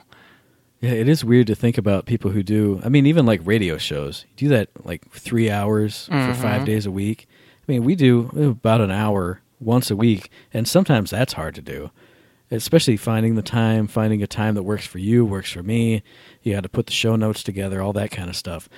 [0.79, 2.79] Yeah, it is weird to think about people who do.
[2.83, 6.41] I mean, even like radio shows, you do that like three hours for Mm-hmm.
[6.41, 7.27] five days a week.
[7.67, 11.61] I mean, we do about an hour once a week, and sometimes that's hard to
[11.61, 11.89] do.
[12.51, 16.03] Especially finding the time, finding a time that works for you, works for me.
[16.43, 18.69] You got to put the show notes together, all that kind of stuff.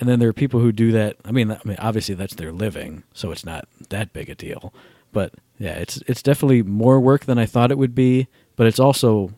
[0.00, 1.16] And then there are people who do that.
[1.26, 4.72] I mean, I mean, obviously that's their living, so it's not that big a deal.
[5.12, 8.26] But yeah, it's it's definitely more work than I thought it would be.
[8.56, 9.32] But it's also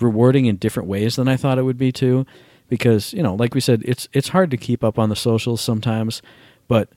[0.00, 2.24] rewarding in different ways than I thought it would be too.
[2.68, 5.60] Because you know, like we said, it's it's hard to keep up on the socials
[5.60, 6.22] sometimes.
[6.68, 6.90] But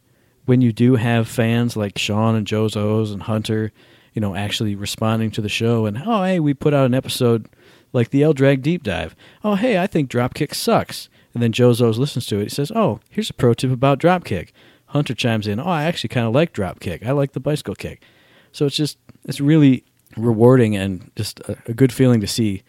[0.45, 3.71] when you do have fans like Sean and Joe's O's and Hunter,
[4.13, 7.49] you know, actually responding to the show and oh hey, we put out an episode
[7.91, 9.15] like the L Drag Deep Dive.
[9.43, 11.09] Oh hey, I think Dropkick sucks.
[11.33, 12.43] And then Joe Zo's listens to it.
[12.43, 14.49] He says, "Oh, here's a pro tip about Dropkick."
[14.87, 17.05] Hunter chimes in, "Oh, I actually kind of like Dropkick.
[17.05, 18.03] I like the bicycle kick."
[18.51, 19.83] So it's just it's really
[20.15, 22.63] rewarding and just a, a good feeling to see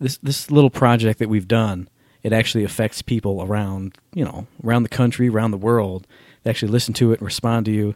[0.00, 1.88] this this little project that we've done.
[2.22, 6.06] It actually affects people around you know around the country, around the world.
[6.42, 7.94] They actually listen to it and respond to you.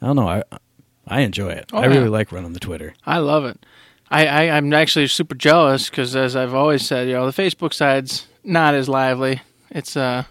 [0.00, 0.28] I don't know.
[0.28, 0.42] I
[1.06, 1.70] I enjoy it.
[1.72, 2.08] Oh, I really yeah.
[2.08, 2.94] like running the Twitter.
[3.04, 3.64] I love it.
[4.10, 7.72] I, I I'm actually super jealous because, as I've always said, you know, the Facebook
[7.72, 9.40] side's not as lively.
[9.70, 10.24] It's uh,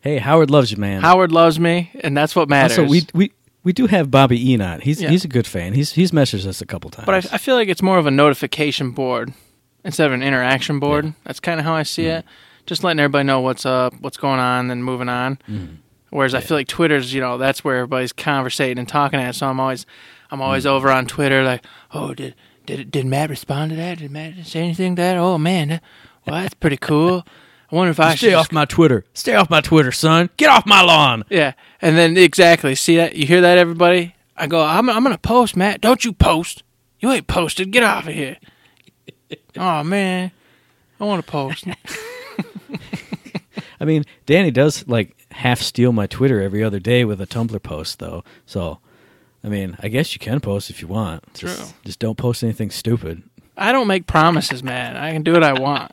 [0.00, 1.02] Hey, Howard loves you, man.
[1.02, 2.78] Howard loves me, and that's what matters.
[2.78, 3.32] Also, we we
[3.64, 4.82] we do have Bobby Enot.
[4.82, 5.08] He's Yeah.
[5.10, 5.72] he's a good fan.
[5.74, 7.06] He's he's messaged us a couple times.
[7.06, 9.32] but I, I feel like it's more of a notification board
[9.84, 11.14] instead of an interaction board.
[11.24, 12.18] That's kind of how I see Mm.
[12.20, 12.24] it.
[12.66, 15.38] Just letting everybody know what's up, what's going on, then moving on.
[15.48, 15.76] Mm.
[16.10, 19.34] Whereas I feel like Twitter's, you know, that's where everybody's conversating and talking at.
[19.34, 19.84] So I'm always,
[20.30, 20.70] I'm always Mm.
[20.70, 22.34] over on Twitter, like, oh, did
[22.66, 23.98] did did Matt respond to that?
[23.98, 25.16] Did Matt say anything to that?
[25.16, 25.82] Oh man, that-
[26.30, 27.24] well that's pretty cool.
[27.70, 29.04] I wonder if I should Stay just off my Twitter.
[29.12, 30.30] Stay off my Twitter, son.
[30.36, 31.24] Get off my lawn.
[31.28, 32.74] Yeah, and then exactly.
[32.74, 33.14] See that?
[33.14, 34.14] You hear that, everybody?
[34.36, 34.62] I go.
[34.62, 34.88] I'm.
[34.88, 35.80] I'm gonna post, Matt.
[35.80, 36.62] Don't you post?
[37.00, 37.70] You ain't posted.
[37.70, 38.38] Get off of here.
[39.56, 40.30] oh man,
[40.98, 41.66] I want to post.
[43.80, 47.62] I mean, Danny does like half steal my Twitter every other day with a Tumblr
[47.62, 48.24] post, though.
[48.46, 48.78] So,
[49.44, 51.22] I mean, I guess you can post if you want.
[51.34, 51.68] Just, True.
[51.84, 53.22] just don't post anything stupid.
[53.56, 54.96] I don't make promises, man.
[54.96, 55.92] I can do what I want.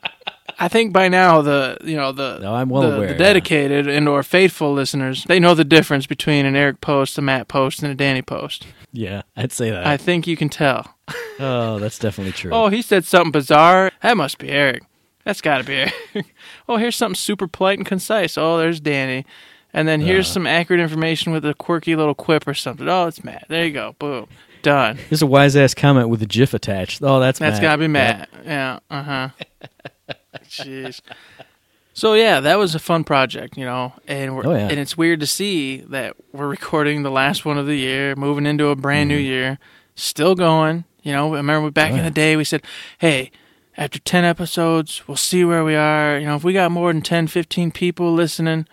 [0.58, 3.18] I think by now the you know the No, I'm well the, aware, the yeah.
[3.18, 7.48] dedicated and or faithful listeners they know the difference between an Eric post, a Matt
[7.48, 8.66] post, and a Danny post.
[8.92, 9.86] Yeah, I'd say that.
[9.86, 10.94] I think you can tell.
[11.40, 12.50] oh, that's definitely true.
[12.52, 13.90] Oh, he said something bizarre.
[14.02, 14.82] That must be Eric.
[15.24, 16.34] That's got to be Eric.
[16.68, 18.38] oh, here's something super polite and concise.
[18.38, 19.26] Oh, there's Danny.
[19.74, 20.34] And then here's Uh.
[20.34, 22.88] some accurate information with a quirky little quip or something.
[22.88, 23.44] Oh, it's Matt.
[23.48, 23.94] There you go.
[23.98, 24.28] Boom.
[24.62, 24.96] Done.
[24.96, 27.02] Here's a wise ass comment with a GIF attached.
[27.02, 27.62] Oh, that's That's Matt.
[27.62, 27.90] got to be Yep.
[27.90, 28.28] Matt.
[28.46, 28.78] Yeah.
[28.90, 29.28] Uh huh.
[30.44, 31.00] Jeez.
[31.94, 34.68] So yeah, that was a fun project, you know, and we're Oh, yeah.
[34.68, 38.44] and it's weird to see that we're recording the last one of the year, moving
[38.44, 39.58] into a brand new year,
[39.94, 40.84] still going.
[41.02, 41.94] You know, I remember back Mm-hmm.
[41.96, 42.62] Oh, in the day we said,
[42.98, 43.30] "Hey,
[43.78, 46.18] after 10 episodes, we'll see where we are.
[46.18, 48.66] You know, if we got more than 10, 15 people listening,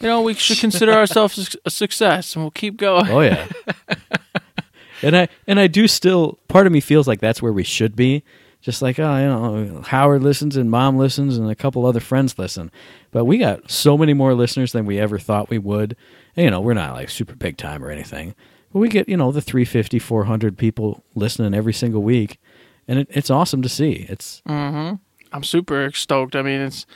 [0.00, 3.48] you know, we should consider ourselves a success and we'll keep going." Oh yeah.
[5.02, 6.38] and I and I do still.
[6.48, 8.22] Part of me feels like that's where we should be.
[8.60, 12.38] Just like oh, you know, Howard listens and Mom listens and a couple other friends
[12.38, 12.70] listen,
[13.10, 15.96] but we got so many more listeners than we ever thought we would.
[16.36, 18.34] And, you know, we're not like super big time or anything,
[18.72, 22.38] but we get you know the 350, 400 people listening every single week,
[22.86, 24.06] and it, it's awesome to see.
[24.08, 24.96] It's mm-hmm.
[25.32, 26.36] I'm super stoked.
[26.36, 26.86] I mean, it's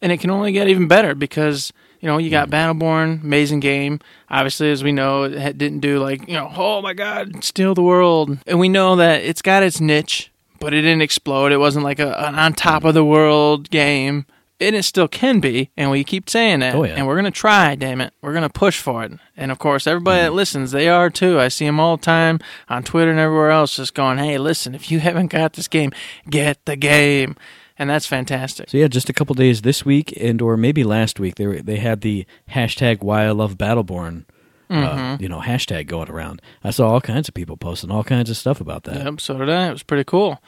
[0.00, 2.82] and it can only get even better because you know you got mm-hmm.
[2.82, 4.00] Battleborn, amazing game.
[4.30, 7.82] Obviously, as we know, it didn't do like you know, oh my god, steal the
[7.82, 8.38] world.
[8.46, 11.52] And we know that it's got its niche, but it didn't explode.
[11.52, 14.26] It wasn't like a, an on top of the world game.
[14.60, 16.74] And it still can be, and we keep saying that.
[16.74, 16.94] Oh, yeah.
[16.94, 18.12] And we're gonna try, damn it.
[18.20, 19.12] We're gonna push for it.
[19.36, 20.34] And of course, everybody that mm.
[20.34, 21.38] listens, they are too.
[21.38, 24.74] I see them all the time on Twitter and everywhere else, just going, "Hey, listen,
[24.74, 25.92] if you haven't got this game,
[26.28, 27.36] get the game."
[27.78, 28.70] And that's fantastic.
[28.70, 31.62] So yeah, just a couple days this week and or maybe last week they were,
[31.62, 34.24] they had the hashtag Why I Love Battleborn
[34.70, 36.42] uh, you know hashtag going around.
[36.62, 39.04] I saw all kinds of people posting all kinds of stuff about that.
[39.04, 39.68] Yep, so did I.
[39.68, 40.42] It was pretty cool.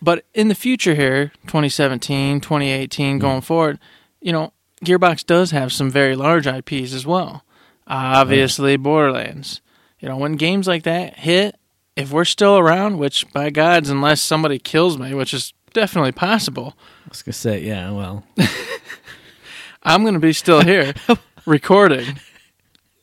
[0.00, 3.78] But in the future here, 2017, 2018, going forward,
[4.20, 4.52] you know,
[4.84, 7.44] Gearbox does have some very large IPs as well.
[7.86, 9.60] Obviously, Borderlands.
[10.00, 11.56] You know, when games like that hit,
[11.96, 16.74] if we're still around, which by gods, unless somebody kills me, which is definitely possible,
[17.06, 18.24] I was gonna say, yeah, well,
[19.82, 20.94] I'm going to be still here
[21.46, 22.18] recording.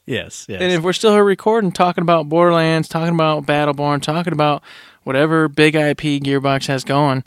[0.06, 0.62] Yes, yes.
[0.62, 4.64] And if we're still here recording, talking about Borderlands, talking about Battleborn, talking about
[5.04, 7.24] whatever big IP Gearbox has going,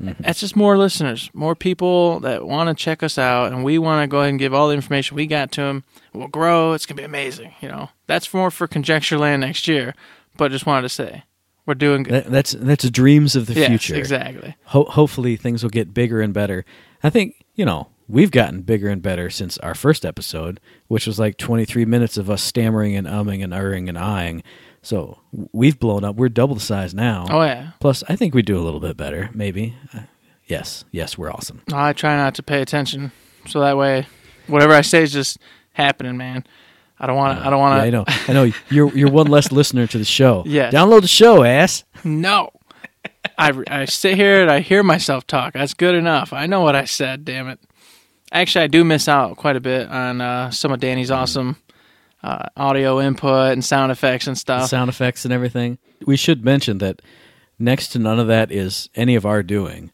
[0.00, 0.22] mm-hmm.
[0.22, 4.02] that's just more listeners, more people that want to check us out, and we want
[4.02, 5.84] to go ahead and give all the information we got to them.
[6.12, 6.72] We'll grow.
[6.72, 7.54] It's gonna be amazing.
[7.60, 9.94] You know, that's more for Conjecture Land next year.
[10.36, 11.22] But just wanted to say,
[11.66, 12.24] we're doing good.
[12.24, 13.94] That- that's that's dreams of the yes, future.
[13.94, 14.56] exactly.
[14.66, 16.64] Ho- hopefully, things will get bigger and better.
[17.02, 21.18] I think you know we've gotten bigger and better since our first episode, which was
[21.18, 24.42] like 23 minutes of us stammering and umming and erring and eyeing.
[24.82, 25.20] So
[25.52, 26.16] we've blown up.
[26.16, 27.26] We're double the size now.
[27.30, 27.70] Oh yeah.
[27.80, 29.74] Plus, I think we do a little bit better, maybe.
[29.94, 30.00] Uh,
[30.46, 31.62] yes, yes, we're awesome.
[31.72, 33.10] I try not to pay attention,
[33.48, 34.06] so that way,
[34.46, 35.38] whatever I say is just
[35.72, 36.44] happening, man.
[36.98, 37.46] I don't want to.
[37.46, 37.90] I don't want Yeah, I to.
[37.90, 38.04] know.
[38.28, 38.52] I know.
[38.70, 40.42] You're you're one less listener to the show.
[40.46, 40.72] Yes.
[40.72, 41.84] Download the show, ass.
[42.04, 42.50] No.
[43.38, 45.54] I, I sit here and I hear myself talk.
[45.54, 46.32] That's good enough.
[46.32, 47.58] I know what I said, damn it.
[48.34, 51.56] Actually, I do miss out quite a bit on uh, some of Danny's awesome
[52.22, 54.68] uh, audio input and sound effects and stuff.
[54.68, 55.78] sound effects and everything.
[56.04, 57.00] We should mention that
[57.60, 59.92] next to none of that is any of our doing.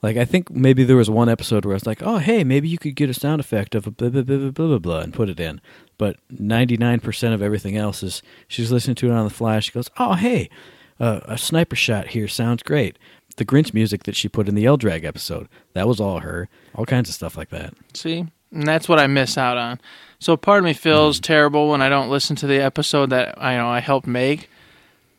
[0.00, 2.68] Like I think maybe there was one episode where I was like, "Oh, hey, maybe
[2.68, 5.00] you could get a sound effect of a blah blah blah blah blah, blah, blah
[5.00, 5.60] and put it in."
[5.98, 9.58] But ninety nine percent of everything else is she's listening to it on the fly.
[9.60, 10.50] She goes, "Oh, hey,
[10.98, 12.98] uh, a sniper shot here sounds great."
[13.34, 16.48] The Grinch music that she put in the L Eldrag episode that was all her.
[16.74, 17.74] All kinds of stuff like that.
[17.94, 18.26] See?
[18.50, 19.80] And that's what I miss out on.
[20.18, 21.22] So part of me feels hmm.
[21.22, 24.48] terrible when I don't listen to the episode that I know I helped make.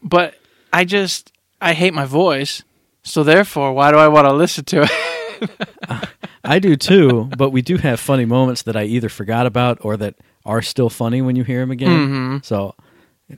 [0.02, 0.36] But
[0.72, 2.64] I just I hate my voice.
[3.04, 6.10] So therefore, why do I want to listen to it?
[6.44, 9.98] I do too, but we do have funny moments that I either forgot about or
[9.98, 11.90] that are still funny when you hear them again.
[11.90, 12.38] Mm-hmm.
[12.44, 12.76] So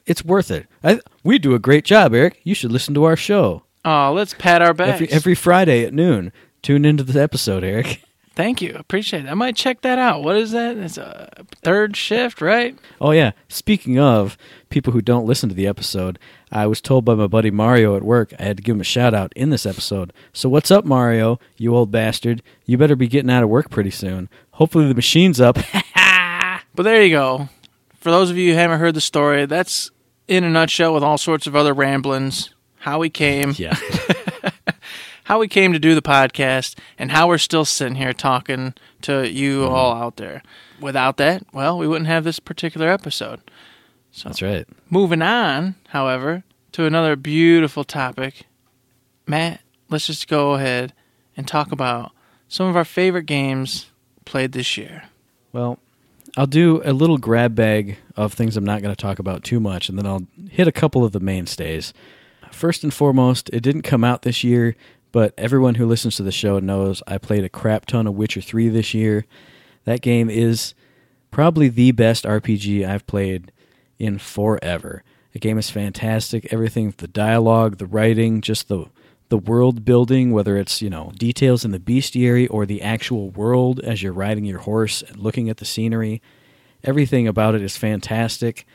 [0.05, 0.67] it's worth it.
[0.83, 2.41] I, we do a great job, Eric.
[2.43, 4.95] You should listen to our show Oh, let's pat our backs.
[4.95, 6.33] every, every Friday at noon.
[6.61, 8.01] Tune into the episode, Eric.
[8.35, 8.73] Thank you.
[8.75, 9.29] Appreciate it.
[9.29, 10.21] I might check that out.
[10.23, 10.75] What is that?
[10.75, 12.77] It's a third shift, right?
[12.99, 13.31] Oh yeah.
[13.47, 14.37] Speaking of
[14.69, 16.19] people who don't listen to the episode,
[16.51, 18.85] I was told by my buddy Mario at work I had to give him a
[18.85, 20.11] shout out in this episode.
[20.33, 21.39] So what's up, Mario?
[21.55, 22.43] You old bastard!
[22.65, 24.27] You better be getting out of work pretty soon.
[24.51, 25.57] Hopefully the machine's up.
[26.75, 27.47] But there you go.
[28.01, 29.91] For those of you who haven't heard the story, that's
[30.27, 32.49] in a nutshell with all sorts of other ramblings.
[32.85, 33.75] How we came, yeah.
[35.23, 39.27] how we came to do the podcast, and how we're still sitting here talking to
[39.27, 39.73] you mm-hmm.
[39.73, 40.43] all out there.
[40.79, 43.41] Without that, well, we wouldn't have this particular episode.
[44.11, 44.67] So That's right.
[44.91, 46.43] Moving on, however,
[46.73, 48.43] to another beautiful topic.
[49.25, 50.93] Matt, let's just go ahead
[51.35, 52.11] and talk about
[52.47, 53.87] some of our favorite games
[54.25, 55.05] played this year.
[55.51, 55.79] Well,
[56.37, 59.59] I'll do a little grab bag of things I'm not going to talk about too
[59.59, 61.91] much, and then I'll hit a couple of the mainstays.
[62.55, 64.77] First and foremost, it didn't come out this year,
[65.11, 68.39] but everyone who listens to the show knows I played a crap ton of Witcher
[68.39, 69.25] 3 this year.
[69.83, 70.73] That game is
[71.31, 73.51] probably the best RPG I've played
[73.99, 75.03] in forever.
[75.33, 76.47] The game is fantastic.
[76.53, 78.85] Everything, the dialogue, the writing, just the
[79.27, 83.81] the world building, whether it's you know details in the bestiary or the actual world
[83.81, 86.21] as you're riding your horse and looking at the scenery,
[86.85, 88.65] everything about it is fantastic.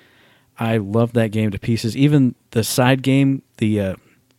[0.60, 1.96] I love that game to pieces.
[1.96, 3.96] Even the side game, the uh,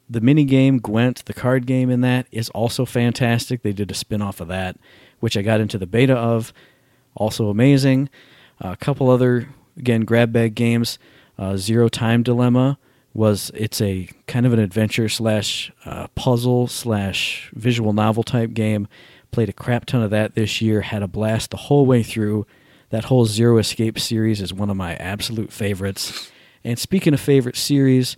[0.08, 3.64] the mini game Gwent, the card game in that is also fantastic.
[3.64, 4.78] They did a spin off of that,
[5.20, 6.54] which I got into the beta of,
[7.16, 8.08] also amazing.
[8.60, 11.00] a couple other again grab bag games.
[11.40, 12.78] Uh, Zero Time Dilemma
[13.14, 18.88] was it's a kind of an adventure slash uh, puzzle slash visual novel type game.
[19.32, 20.82] Played a crap ton of that this year.
[20.82, 22.46] Had a blast the whole way through.
[22.92, 26.30] That whole Zero Escape series is one of my absolute favorites.
[26.64, 28.18] And speaking of favorite series,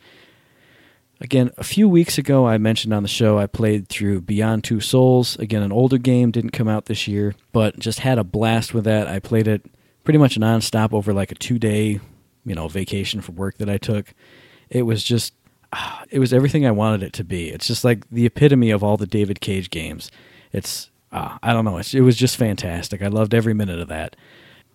[1.22, 4.80] again, a few weeks ago I mentioned on the show I played through Beyond Two
[4.80, 5.38] Souls.
[5.38, 8.84] Again, an older game, didn't come out this year, but just had a blast with
[8.86, 9.08] that.
[9.08, 9.64] I played it
[10.04, 12.00] pretty much nonstop over like a two day,
[12.44, 14.16] you know, vacation from work that I took.
[14.72, 15.34] It was just,
[15.72, 17.50] ah, it was everything I wanted it to be.
[17.50, 20.10] It's just like the epitome of all the David Cage games.
[20.52, 23.04] It's, uh, I don't know, it's, it was just fantastic.
[23.04, 24.16] I loved every minute of that.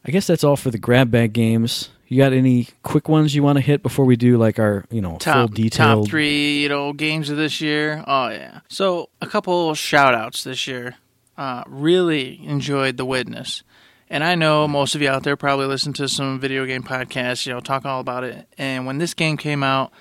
[0.04, 1.90] I guess that's all for the grab bag games.
[2.06, 5.02] You got any quick ones you want to hit before we do like our, you
[5.02, 6.06] know, full top detailed?
[6.06, 8.02] top three you know games of this year.
[8.06, 8.60] Oh yeah.
[8.68, 10.96] So a couple shout outs this year.
[11.36, 13.62] Uh, really enjoyed The Witness,
[14.10, 17.46] And I know most of you out there probably listen to some video game podcasts,
[17.46, 18.48] you know, talk all about it.
[18.58, 19.92] And when this game came out,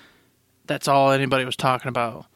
[0.66, 2.26] that's all anybody was talking about.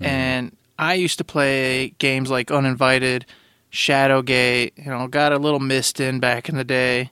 [0.00, 3.26] And I used to play games like Uninvited,
[3.72, 7.10] Shadowgate, you know, got a little Myst in back in the day.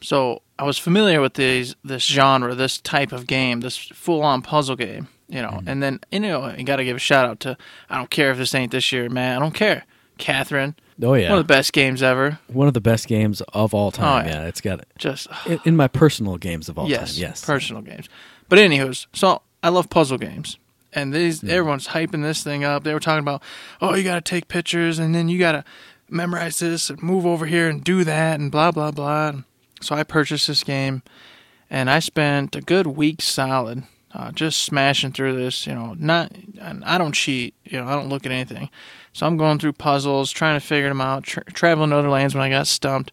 [0.00, 4.42] So I was familiar with these this genre, this type of game, this full on
[4.42, 5.62] puzzle game, you know.
[5.66, 7.56] And then you know, you got to give a shout out to
[7.90, 9.36] I don't care if this ain't this year, man.
[9.36, 9.84] I don't care.
[10.18, 12.38] Catherine, Oh yeah, one of the best games ever.
[12.46, 14.24] one of the best games of all time.
[14.24, 14.40] Oh, yeah.
[14.42, 14.46] yeah.
[14.46, 17.22] it's got Just in, in my personal games of all yes, time.
[17.22, 18.08] Yes, personal games.
[18.48, 20.56] But anywho's, so I love puzzle games,
[20.94, 21.50] and these Hmm.
[21.50, 22.84] everyone's hyping this thing up.
[22.84, 23.42] They were talking about,
[23.82, 25.64] oh, you got to take pictures, and then you got to
[26.08, 29.32] memorize this, and move over here, and do that, and blah blah blah.
[29.80, 31.02] So I purchased this game,
[31.68, 33.84] and I spent a good week solid.
[34.14, 35.94] Uh, just smashing through this, you know.
[35.98, 37.86] Not, I don't cheat, you know.
[37.86, 38.70] I don't look at anything,
[39.12, 42.34] so I'm going through puzzles, trying to figure them out, tra- traveling to other lands
[42.34, 43.12] when I got stumped,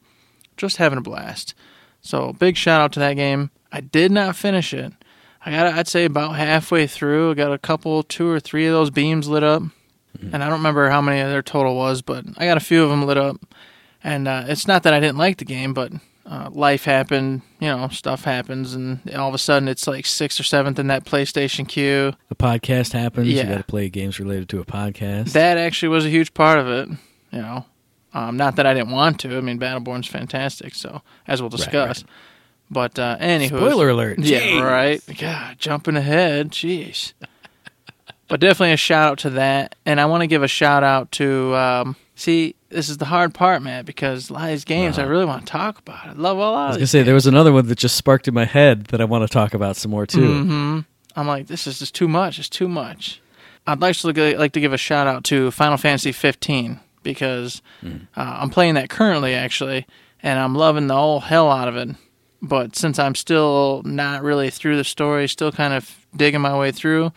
[0.55, 1.55] just having a blast.
[1.99, 3.51] So big shout out to that game.
[3.69, 4.93] I did not finish it.
[5.45, 7.31] I got I'd say about halfway through.
[7.31, 9.63] I got a couple, two or three of those beams lit up,
[10.21, 12.83] and I don't remember how many of their total was, but I got a few
[12.83, 13.37] of them lit up.
[14.03, 15.91] And uh, it's not that I didn't like the game, but
[16.25, 17.41] uh, life happened.
[17.59, 20.87] You know, stuff happens, and all of a sudden it's like sixth or seventh in
[20.87, 22.13] that PlayStation queue.
[22.29, 23.27] a podcast happens.
[23.27, 23.43] Yeah.
[23.43, 25.31] You got to play games related to a podcast.
[25.33, 26.89] That actually was a huge part of it.
[27.31, 27.65] You know,
[28.13, 29.37] um, not that I didn't want to.
[29.37, 32.03] I mean, Battleborn's fantastic, so as we'll discuss.
[32.69, 34.19] But uh, anywho, Spoiler alert.
[34.19, 34.61] Yeah, Jeez.
[34.63, 35.17] right.
[35.19, 36.51] God, jumping ahead.
[36.51, 37.13] Jeez.
[38.33, 41.11] But definitely a shout out to that, and I want to give a shout out
[41.11, 41.55] to.
[41.55, 45.03] Um, see, this is the hard part, man, because a lot of these games I
[45.03, 46.03] really want to talk about.
[46.03, 46.49] I love a lot.
[46.49, 46.63] Uh-huh.
[46.63, 48.99] I was gonna say there was another one that just sparked in my head that
[48.99, 50.45] I want to talk about some more too.
[50.45, 50.79] hmm
[51.15, 52.39] I'm like, this is just too much.
[52.39, 53.21] It's too much.
[53.67, 57.89] I'd like to like to give a shout out to Final Fantasy 15 because uh,
[58.15, 59.85] I'm playing that currently actually,
[60.23, 61.95] and I'm loving the whole hell out of it.
[62.41, 66.71] But since I'm still not really through the story, still kind of digging my way
[66.71, 67.11] through,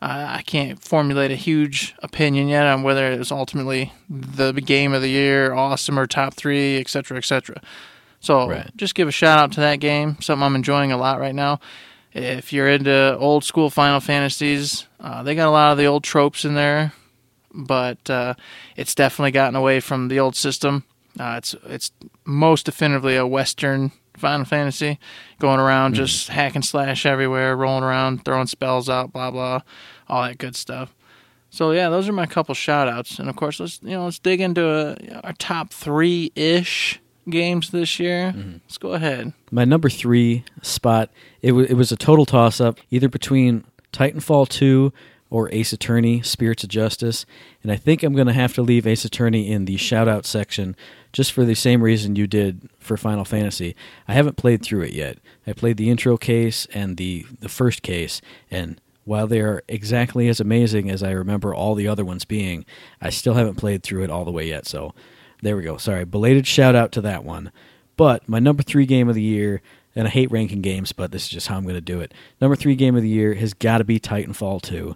[0.00, 4.92] uh, I can't formulate a huge opinion yet on whether it was ultimately the game
[4.92, 7.60] of the year, awesome, or top three, et cetera, et cetera.
[8.20, 8.70] So Right.
[8.76, 11.60] just give a shout out to that game, something I'm enjoying a lot right now.
[12.12, 16.04] If you're into old school Final Fantasies, uh, they got a lot of the old
[16.04, 16.92] tropes in there,
[17.52, 18.34] but uh,
[18.76, 20.84] it's definitely gotten away from the old system.
[21.20, 21.92] Uh, it's it's
[22.24, 24.98] most definitively a Western Final Fantasy,
[25.38, 29.60] going around just hack and slash everywhere, rolling around, throwing spells out, blah blah,
[30.08, 30.94] all that good stuff.
[31.50, 34.18] So yeah, those are my couple shout outs, and of course let's you know let's
[34.18, 37.00] dig into uh our top three ish
[37.30, 38.34] games this year.
[38.36, 39.32] Let's go ahead.
[39.50, 41.10] My number three spot.
[41.42, 44.92] It was it was a total toss up, either between Titanfall two
[45.30, 47.24] or Ace Attorney: Spirits of Justice,
[47.62, 50.26] and I think I'm going to have to leave Ace Attorney in the shout out
[50.26, 50.76] section,
[51.12, 53.74] just for the same reason you did for Final Fantasy.
[54.06, 55.18] I haven't played through it yet.
[55.46, 60.28] I played the intro case and the the first case, and while they are exactly
[60.28, 62.66] as amazing as I remember all the other ones being,
[63.00, 64.66] I still haven't played through it all the way yet.
[64.66, 64.94] So
[65.42, 65.78] there we go.
[65.78, 67.50] Sorry, belated shout out to that one.
[67.96, 69.62] But my number three game of the year,
[69.96, 72.12] and I hate ranking games, but this is just how I'm going to do it.
[72.40, 74.94] Number three game of the year has got to be Titanfall 2.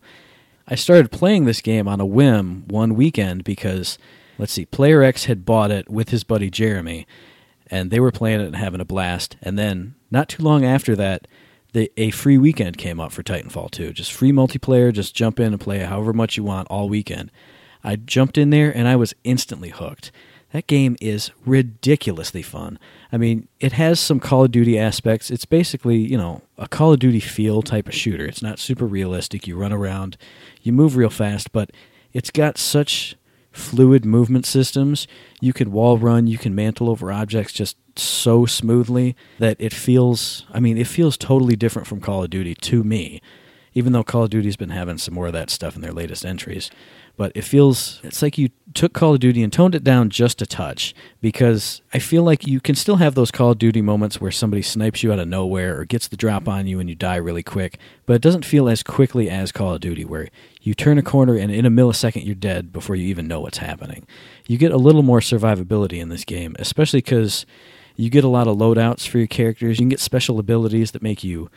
[0.68, 3.98] I started playing this game on a whim one weekend because,
[4.38, 7.06] let's see, Player X had bought it with his buddy Jeremy,
[7.68, 9.36] and they were playing it and having a blast.
[9.42, 11.26] And then, not too long after that,
[11.72, 13.92] the, a free weekend came up for Titanfall 2.
[13.92, 17.30] Just free multiplayer, just jump in and play however much you want all weekend.
[17.82, 20.12] I jumped in there and I was instantly hooked.
[20.52, 22.78] That game is ridiculously fun.
[23.10, 25.30] I mean, it has some Call of Duty aspects.
[25.30, 28.26] It's basically, you know, a Call of Duty feel type of shooter.
[28.26, 29.46] It's not super realistic.
[29.46, 30.18] You run around,
[30.60, 31.70] you move real fast, but
[32.12, 33.16] it's got such
[33.52, 35.06] fluid movement systems.
[35.40, 40.46] You can wall run, you can mantle over objects just so smoothly that it feels,
[40.50, 43.20] I mean, it feels totally different from Call of Duty to me
[43.74, 46.24] even though Call of Duty's been having some more of that stuff in their latest
[46.24, 46.70] entries.
[47.22, 50.42] But it feels it's like you took Call of Duty and toned it down just
[50.42, 54.20] a touch because I feel like you can still have those Call of Duty moments
[54.20, 56.96] where somebody snipes you out of nowhere or gets the drop on you and you
[56.96, 60.30] die really quick, but it doesn't feel as quickly as Call of Duty where
[60.62, 63.58] you turn a corner and in a millisecond you're dead before you even know what's
[63.58, 64.04] happening.
[64.48, 67.46] You get a little more survivability in this game, especially because
[67.94, 69.78] you get a lot of loadouts for your characters.
[69.78, 71.52] You can get special abilities that make you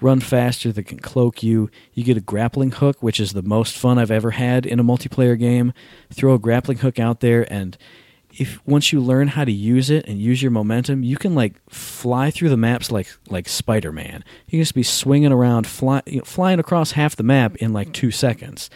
[0.00, 1.70] run faster that can cloak you.
[1.94, 4.84] You get a grappling hook, which is the most fun I've ever had in a
[4.84, 5.72] multiplayer game.
[6.12, 7.76] Throw a grappling hook out there and
[8.32, 11.54] if once you learn how to use it and use your momentum, you can like
[11.68, 14.24] fly through the maps like like Spider-Man.
[14.46, 17.72] You can just be swinging around fly, you know, flying across half the map in
[17.72, 18.70] like 2 seconds.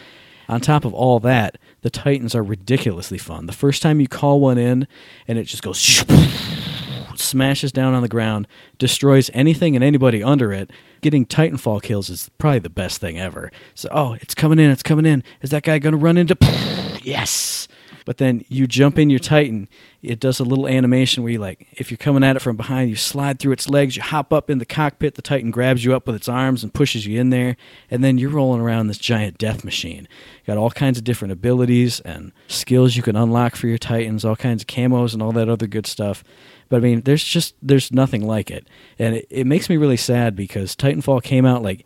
[0.47, 3.47] On top of all that, the Titans are ridiculously fun.
[3.47, 4.87] The first time you call one in
[5.27, 6.03] and it just goes
[7.19, 8.47] smashes down on the ground,
[8.77, 10.71] destroys anything and anybody under it.
[11.01, 13.51] Getting Titanfall kills is probably the best thing ever.
[13.73, 15.23] So, oh, it's coming in, it's coming in.
[15.41, 16.37] Is that guy going to run into?
[17.03, 17.67] yes.
[18.05, 19.67] But then you jump in your Titan.
[20.03, 22.91] It does a little animation where you like, if you're coming at it from behind,
[22.91, 25.15] you slide through its legs, you hop up in the cockpit.
[25.15, 27.57] The Titan grabs you up with its arms and pushes you in there,
[27.89, 30.07] and then you're rolling around this giant death machine.
[30.45, 34.35] Got all kinds of different abilities and skills you can unlock for your Titans, all
[34.35, 36.23] kinds of camos and all that other good stuff.
[36.69, 39.97] But I mean, there's just there's nothing like it, and it, it makes me really
[39.97, 41.85] sad because Titanfall came out like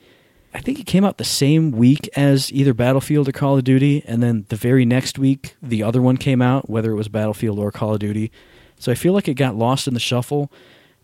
[0.53, 4.03] I think it came out the same week as either Battlefield or Call of Duty,
[4.07, 7.59] and then the very next week the other one came out, whether it was Battlefield
[7.59, 8.31] or Call of Duty.
[8.79, 10.51] So I feel like it got lost in the shuffle,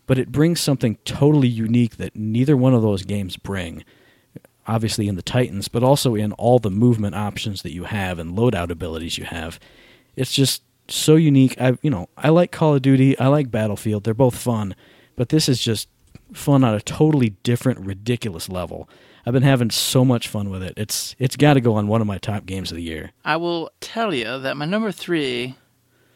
[0.06, 3.84] but it brings something totally unique that neither one of those games bring.
[4.66, 8.36] Obviously in the Titans, but also in all the movement options that you have and
[8.36, 9.60] loadout abilities you have.
[10.16, 11.60] It's just so unique.
[11.60, 14.04] I you know, I like Call of Duty, I like Battlefield.
[14.04, 14.74] They're both fun,
[15.16, 15.88] but this is just
[16.32, 18.88] fun on a totally different ridiculous level.
[19.24, 20.74] I've been having so much fun with it.
[20.76, 23.12] It's it's got to go on one of my top games of the year.
[23.24, 25.56] I will tell you that my number three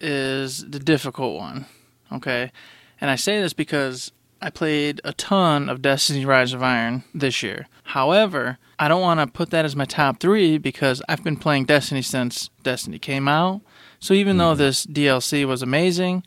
[0.01, 1.67] is the difficult one.
[2.13, 2.53] Okay,
[3.01, 7.43] and I say this because I played a ton of Destiny Rise of Iron this
[7.43, 7.67] year.
[7.85, 11.65] However, I don't want to put that as my top three because I've been playing
[11.67, 13.61] Destiny since Destiny came out.
[14.01, 16.23] So even though this DLC was amazing,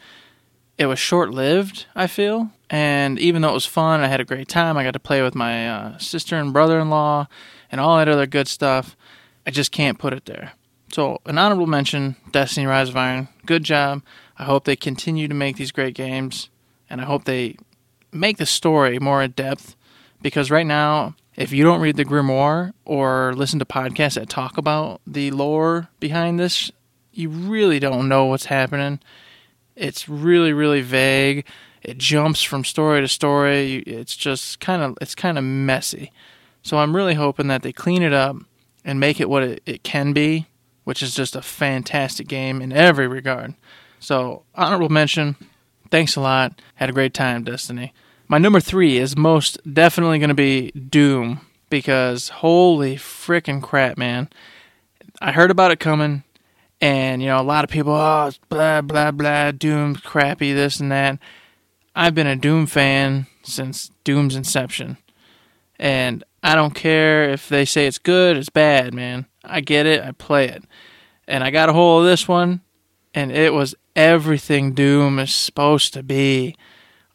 [0.77, 2.51] it was short lived, I feel.
[2.69, 4.77] And even though it was fun, I had a great time.
[4.77, 7.27] I got to play with my uh, sister and brother in law
[7.71, 8.95] and all that other good stuff.
[9.45, 10.53] I just can't put it there.
[10.91, 13.27] So, an honorable mention Destiny Rise of Iron.
[13.45, 14.03] Good job.
[14.37, 16.49] I hope they continue to make these great games.
[16.89, 17.57] And I hope they
[18.11, 19.75] make the story more in depth.
[20.21, 24.57] Because right now, if you don't read the grimoire or listen to podcasts that talk
[24.57, 26.71] about the lore behind this,
[27.13, 28.99] you really don't know what's happening.
[29.75, 31.45] It's really, really vague.
[31.81, 33.77] It jumps from story to story.
[33.79, 36.11] It's just kind of it's kind of messy.
[36.61, 38.37] So I'm really hoping that they clean it up
[38.85, 40.47] and make it what it, it can be,
[40.85, 43.53] which is just a fantastic game in every regard.
[43.99, 45.35] So honorable mention.
[45.91, 46.61] Thanks a lot.
[46.75, 47.93] Had a great time, Destiny.
[48.27, 54.29] My number three is most definitely going to be Doom because holy freaking crap, man!
[55.21, 56.23] I heard about it coming,
[56.83, 60.91] and you know a lot of people, oh, blah blah blah, Doom, crappy, this and
[60.91, 61.17] that.
[61.95, 64.97] I've been a Doom fan since Doom's inception,
[65.79, 69.27] and I don't care if they say it's good, it's bad, man.
[69.45, 70.65] I get it, I play it,
[71.25, 72.59] and I got a hold of this one,
[73.13, 76.53] and it was everything Doom is supposed to be.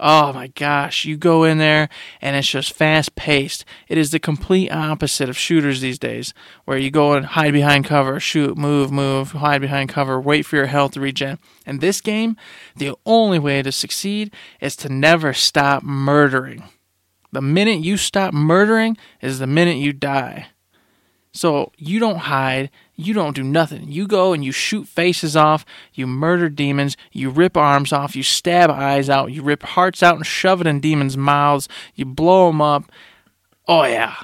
[0.01, 1.89] Oh my gosh, you go in there
[2.21, 3.65] and it's just fast paced.
[3.89, 6.33] It is the complete opposite of shooters these days,
[6.65, 10.55] where you go and hide behind cover, shoot, move, move, hide behind cover, wait for
[10.55, 11.39] your health to regen.
[11.67, 12.37] In this game,
[12.77, 16.63] the only way to succeed is to never stop murdering.
[17.33, 20.47] The minute you stop murdering is the minute you die.
[21.33, 23.85] So you don't hide, you don't do nothing.
[23.87, 28.25] You go and you shoot faces off, you murder demons, you rip arms off, you
[28.25, 32.49] stab eyes out, you rip hearts out and shove it in demons' mouths, you blow
[32.49, 32.91] them up.
[33.69, 34.17] Oh, yeah.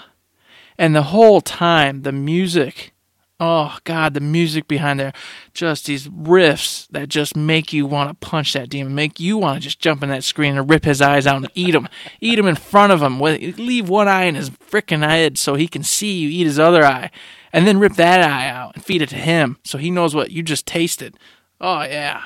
[0.76, 2.93] And the whole time, the music,
[3.40, 5.12] oh, God, the music behind there,
[5.52, 9.56] just these riffs that just make you want to punch that demon, make you want
[9.56, 11.88] to just jump in that screen and rip his eyes out and eat him,
[12.20, 15.68] eat him in front of him, leave one eye in his frickin' head so he
[15.68, 17.10] can see you eat his other eye
[17.52, 20.30] and then rip that eye out and feed it to him so he knows what
[20.30, 21.16] you just tasted.
[21.60, 22.22] Oh, yeah.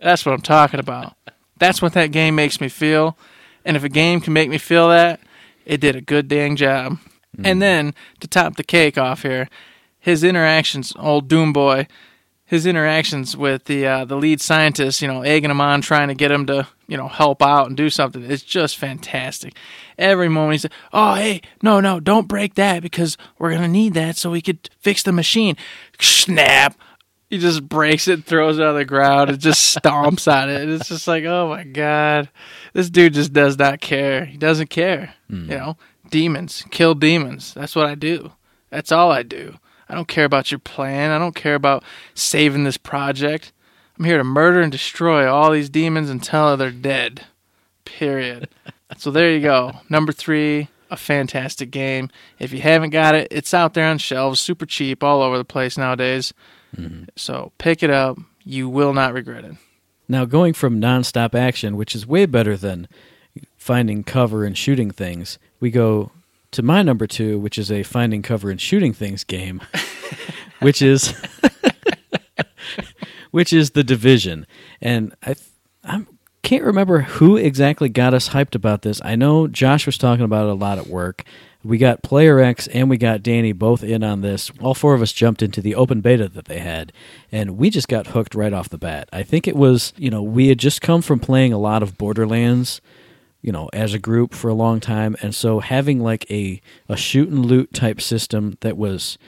[0.00, 1.14] That's what I'm talking about.
[1.58, 3.16] That's what that game makes me feel.
[3.64, 5.20] And if a game can make me feel that,
[5.64, 6.98] it did a good dang job.
[7.36, 7.46] Mm.
[7.46, 9.48] And then to top the cake off here,
[10.04, 11.88] his interactions, old Doom Boy,
[12.44, 16.14] his interactions with the uh, the lead scientist, you know, egging him on, trying to
[16.14, 18.22] get him to, you know, help out and do something.
[18.22, 19.56] It's just fantastic.
[19.96, 23.94] Every moment he said, "Oh, hey, no, no, don't break that because we're gonna need
[23.94, 25.56] that so we could fix the machine."
[25.98, 26.78] Snap!
[27.30, 30.68] He just breaks it, throws it on the ground, and just stomps on it.
[30.68, 32.28] It's just like, oh my god,
[32.74, 34.26] this dude just does not care.
[34.26, 35.14] He doesn't care.
[35.30, 35.48] Mm.
[35.48, 35.76] You know,
[36.10, 37.54] demons kill demons.
[37.54, 38.32] That's what I do.
[38.68, 39.56] That's all I do.
[39.88, 41.10] I don't care about your plan.
[41.10, 43.52] I don't care about saving this project.
[43.98, 47.26] I'm here to murder and destroy all these demons until they're dead.
[47.84, 48.48] Period.
[48.96, 49.72] so there you go.
[49.88, 52.10] Number three, a fantastic game.
[52.38, 55.44] If you haven't got it, it's out there on shelves, super cheap, all over the
[55.44, 56.32] place nowadays.
[56.76, 57.04] Mm-hmm.
[57.16, 58.18] So pick it up.
[58.44, 59.56] You will not regret it.
[60.08, 62.88] Now, going from nonstop action, which is way better than
[63.56, 66.10] finding cover and shooting things, we go
[66.54, 69.60] to my number two, which is a finding cover and shooting things game,
[70.60, 71.14] which is
[73.30, 74.46] which is the division,
[74.80, 75.34] and I
[75.84, 76.06] I'm
[76.42, 79.00] can't remember who exactly got us hyped about this.
[79.02, 81.24] I know Josh was talking about it a lot at work.
[81.64, 84.52] We got Player X and we got Danny both in on this.
[84.60, 86.92] All four of us jumped into the open beta that they had,
[87.32, 89.08] and we just got hooked right off the bat.
[89.12, 91.96] I think it was, you know, we had just come from playing a lot of
[91.96, 92.82] Borderlands,
[93.44, 96.96] you know, as a group for a long time, and so having like a a
[96.96, 99.18] shoot and loot type system that was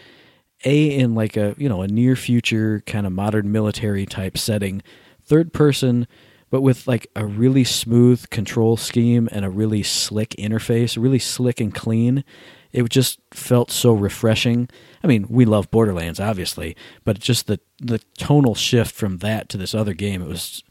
[0.65, 4.83] a in like a you know a near future kind of modern military type setting,
[5.23, 6.07] third person
[6.51, 11.61] but with like a really smooth control scheme and a really slick interface, really slick
[11.61, 12.25] and clean.
[12.73, 14.69] It just felt so refreshing.
[15.03, 19.59] I mean, we love Borderlands, obviously, but just the the tonal shift from that to
[19.59, 20.63] this other game, it was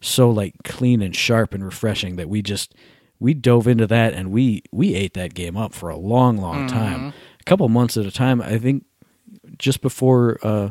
[0.00, 2.74] so like clean and sharp and refreshing that we just
[3.20, 6.66] we dove into that and we we ate that game up for a long, long
[6.66, 8.40] time, a couple months at a time.
[8.40, 8.84] I think
[9.58, 10.70] just before uh,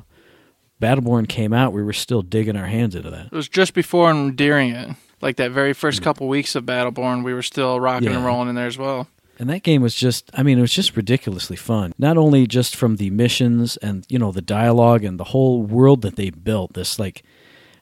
[0.81, 3.27] Battleborn came out, we were still digging our hands into that.
[3.27, 4.95] It was just before and during it.
[5.21, 8.55] Like that very first couple weeks of Battleborn, we were still rocking and rolling in
[8.55, 9.07] there as well.
[9.37, 11.93] And that game was just, I mean, it was just ridiculously fun.
[11.97, 16.01] Not only just from the missions and, you know, the dialogue and the whole world
[16.01, 17.23] that they built, this like,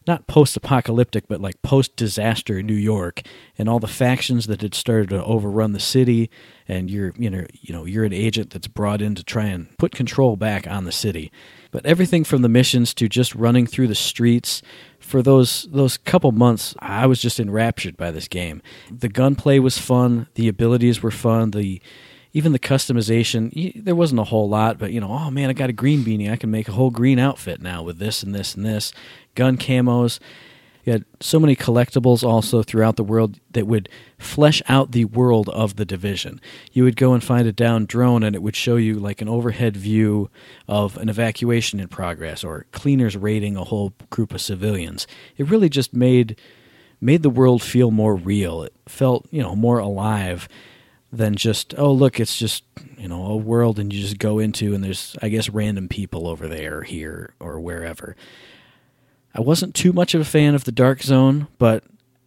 [0.08, 3.22] not post apocalyptic, but like post disaster New York
[3.58, 6.30] and all the factions that had started to overrun the city.
[6.68, 9.76] And you're, you know, you know, you're an agent that's brought in to try and
[9.78, 11.32] put control back on the city.
[11.72, 14.62] But everything from the missions to just running through the streets
[15.00, 18.62] for those those couple months, I was just enraptured by this game.
[18.92, 21.82] The gunplay was fun, the abilities were fun, the
[22.34, 23.84] even the customization.
[23.84, 26.32] There wasn't a whole lot, but you know, oh man, I got a green beanie.
[26.32, 28.94] I can make a whole green outfit now with this and this and this.
[29.36, 30.20] Gun camos.
[30.88, 35.50] You had so many collectibles also throughout the world that would flesh out the world
[35.50, 36.40] of the division.
[36.72, 39.28] You would go and find a downed drone, and it would show you like an
[39.28, 40.30] overhead view
[40.66, 45.08] of an evacuation in progress or cleaners raiding a whole group of civilians.
[45.36, 46.40] It really just made
[47.02, 48.64] made the world feel more real.
[48.64, 50.48] It felt you know more alive
[51.12, 52.64] than just oh look it's just
[52.98, 56.28] you know a world and you just go into and there's I guess random people
[56.28, 58.16] over there here or wherever.
[59.34, 61.84] I wasn't too much of a fan of the Dark Zone, but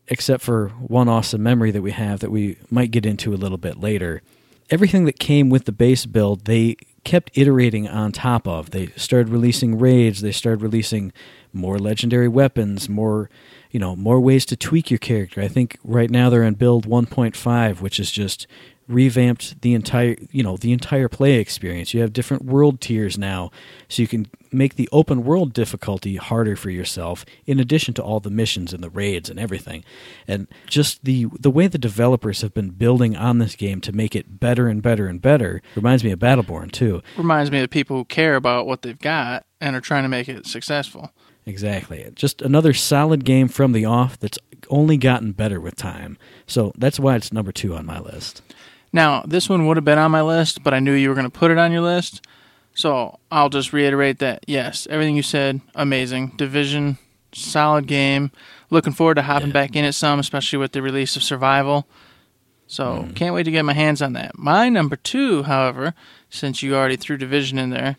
[0.07, 3.59] except for one awesome memory that we have that we might get into a little
[3.59, 4.23] bit later,
[4.71, 8.71] everything that came with the base build, they kept iterating on top of.
[8.71, 11.13] They started releasing raids, they started releasing
[11.53, 13.29] more legendary weapons, more
[13.71, 15.41] you know, more ways to tweak your character.
[15.41, 18.47] I think right now they're on build 1.5, which is just
[18.91, 21.95] revamped the entire you know the entire play experience.
[21.95, 23.51] You have different world tiers now
[23.89, 28.21] so you can make the open world difficulty harder for yourself in addition to all
[28.21, 29.85] the missions and the raids and everything.
[30.27, 34.17] And just the the way the developers have been building on this game to make
[34.17, 37.03] it better and better and better reminds me of battleborn too.
[37.17, 40.29] Reminds me of people who care about what they've got and are trying to make
[40.29, 41.13] it successful.
[41.47, 42.11] exactly.
[42.15, 44.39] Just another solid game from the off that's
[44.69, 46.19] only gotten better with time.
[46.47, 48.43] So that's why it's number two on my list
[48.93, 51.31] Now, this one would have been on my list, but I knew you were going
[51.31, 52.25] to put it on your list.
[52.75, 56.33] So I'll just reiterate that yes, everything you said, amazing.
[56.37, 56.99] Division,
[57.33, 58.31] solid game.
[58.71, 59.53] Looking forward to hopping Yeah.
[59.55, 61.87] back in at some, especially with the release of Survival.
[62.67, 63.13] So mm-hmm.
[63.15, 64.39] can't wait to get my hands on that.
[64.39, 65.95] My number two, however,
[66.29, 67.97] since you already threw Division in there,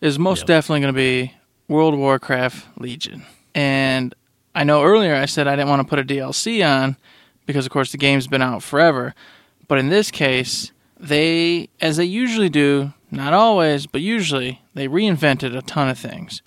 [0.00, 0.46] is most Yep.
[0.46, 1.34] definitely going to be
[1.68, 3.24] World Warcraft Legion.
[3.54, 4.14] And
[4.54, 6.96] I know earlier I said I didn't want to put a DLC on
[7.44, 9.14] because, of course, the game's been out forever.
[9.70, 15.56] But in this case, they, as they usually do, not always, but usually, they reinvented
[15.56, 16.42] a ton of things.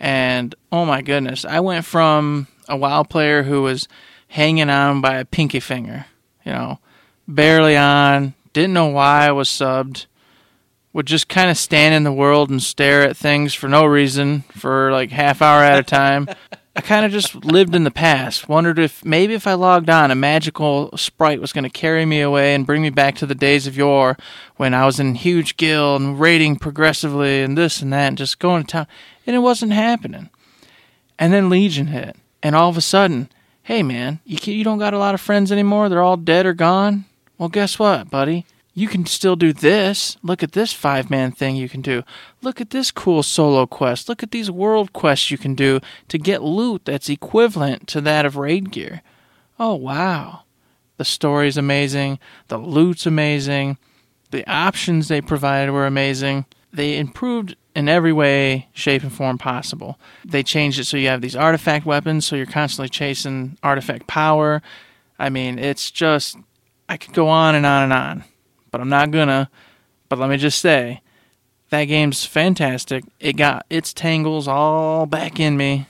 [0.00, 3.86] And oh my goodness, I went from a WoW player who was
[4.28, 6.06] hanging on by a pinky finger,
[6.42, 6.78] you know,
[7.28, 10.06] barely on, didn't know why I was subbed,
[10.94, 14.40] would just kind of stand in the world and stare at things for no reason
[14.52, 16.30] for like half hour at a time.
[16.76, 18.48] I kind of just lived in the past.
[18.48, 22.20] Wondered if maybe if I logged on, a magical sprite was going to carry me
[22.20, 24.16] away and bring me back to the days of yore
[24.56, 28.40] when I was in huge guild and raiding progressively and this and that and just
[28.40, 28.86] going to town.
[29.24, 30.30] And it wasn't happening.
[31.16, 32.16] And then Legion hit.
[32.42, 33.28] And all of a sudden,
[33.62, 35.88] hey man, you, you don't got a lot of friends anymore?
[35.88, 37.04] They're all dead or gone?
[37.38, 38.46] Well, guess what, buddy?
[38.76, 40.16] You can still do this.
[40.22, 42.02] Look at this five man thing you can do.
[42.42, 44.08] Look at this cool solo quest.
[44.08, 48.26] Look at these world quests you can do to get loot that's equivalent to that
[48.26, 49.02] of raid gear.
[49.58, 50.42] Oh, wow.
[50.96, 52.18] The story's amazing.
[52.48, 53.78] The loot's amazing.
[54.32, 56.46] The options they provided were amazing.
[56.72, 59.98] They improved in every way, shape, and form possible.
[60.24, 64.62] They changed it so you have these artifact weapons, so you're constantly chasing artifact power.
[65.18, 66.36] I mean, it's just,
[66.88, 68.24] I could go on and on and on,
[68.74, 69.48] but I'm not gonna.
[70.08, 71.00] But let me just say,
[71.70, 73.04] that game's fantastic.
[73.20, 75.86] It got its tangles all back in me,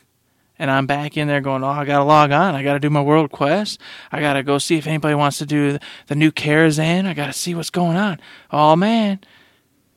[0.58, 2.54] And I'm back in there going, oh, I got to log on.
[2.54, 3.80] I got to do my world quest.
[4.12, 7.06] I got to go see if anybody wants to do the new Karazhan.
[7.06, 8.20] I got to see what's going on.
[8.50, 9.20] Oh, man.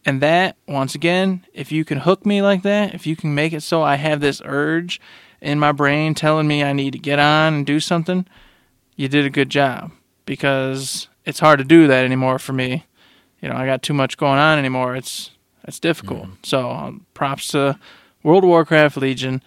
[0.03, 3.53] And that, once again, if you can hook me like that, if you can make
[3.53, 4.99] it so I have this urge
[5.41, 8.25] in my brain telling me I need to get on and do something,
[8.95, 9.91] you did a good job.
[10.25, 12.85] Because it's hard to do that anymore for me.
[13.41, 14.95] You know, I got too much going on anymore.
[14.95, 15.29] It's
[15.67, 16.27] it's difficult.
[16.43, 17.77] So um, props to
[18.23, 19.43] World of Warcraft Legion.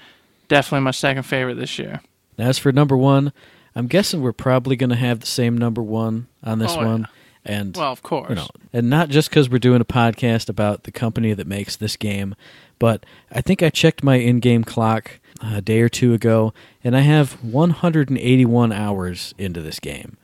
[0.49, 2.01] Definitely my second favorite this year.
[2.39, 3.33] As for number one,
[3.75, 6.87] I'm guessing we're probably going to have the same number one on this Oh, yeah.
[6.87, 7.09] one.
[7.45, 8.29] And Well, of course.
[8.29, 11.75] you know, and not just because we're doing a podcast about the company that makes
[11.77, 12.35] this game,
[12.79, 16.53] but I think I checked my in-game clock a day or two ago,
[16.85, 20.17] and I have 181 hours into this game,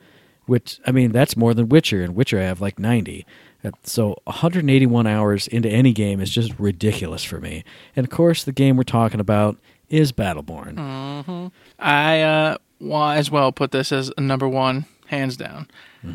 [0.47, 2.03] which I mean that's more than Witcher.
[2.03, 3.26] And Witcher I have like 90.
[3.64, 7.64] Uh, So 181 hours into any game is just ridiculous for me.
[7.94, 9.57] And of course, the game we're talking about
[9.88, 11.51] is Battleborn.
[11.78, 15.68] I uh, well, as well put this as a number one, hands down.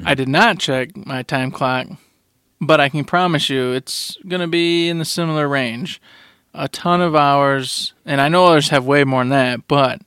[0.06, 1.88] I did not check my time clock,
[2.62, 6.02] but I can promise you it's going to be in the similar range.
[6.54, 10.02] A ton of hours, and I know others have way more than that, but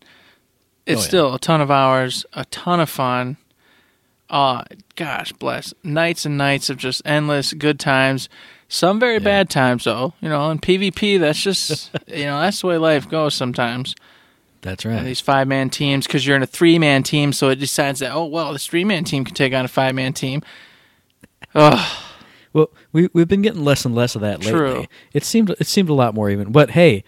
[0.87, 1.09] it's Oh, yeah.
[1.09, 3.37] still a ton of hours, a ton of fun.
[4.31, 4.65] Uh,
[4.97, 5.75] gosh bless.
[5.83, 8.29] Nights and nights of just endless good times.
[8.69, 10.15] Some very bad times, though.
[10.21, 13.95] You know, in PvP, that's just, you know, that's the way life goes sometimes
[14.63, 15.05] That's and right.
[15.05, 18.13] these five man teams because you're in a three man team, so it decides that
[18.13, 20.43] oh well, this three man team can take on a five man team.
[21.55, 21.97] Ugh,
[22.53, 24.89] Well, we we've been getting less and less of that lately.
[25.13, 26.51] It seemed it seemed a lot more even.
[26.51, 27.05] But hey,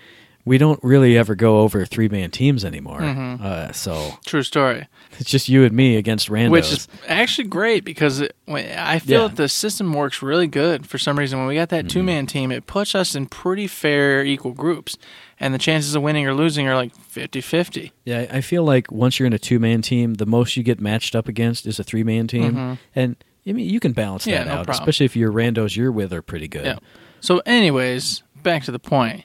[0.46, 3.00] we don't really ever go over three man teams anymore.
[3.00, 3.44] Mm-hmm.
[3.44, 4.86] Uh, so true story.
[5.18, 6.50] it's just you and me against randos.
[6.50, 9.26] Which is actually great because it, I feel Yeah.
[9.28, 11.38] that the system works really good for some reason.
[11.40, 14.96] When we got that two man team, it puts us in pretty fair, equal groups,
[15.40, 17.90] and the chances of winning or losing are like 50-50.
[18.04, 20.80] yeah, I feel like once you're in a two man team, the most you get
[20.80, 23.16] matched up against is a three man team, and
[23.46, 24.30] I mean you can balance Mm-hmm.
[24.30, 24.82] Yeah, that no out, problem.
[24.82, 26.64] especially if your randos you're with are pretty good.
[26.64, 26.78] Yeah.
[27.20, 29.24] So, anyways, back to the point.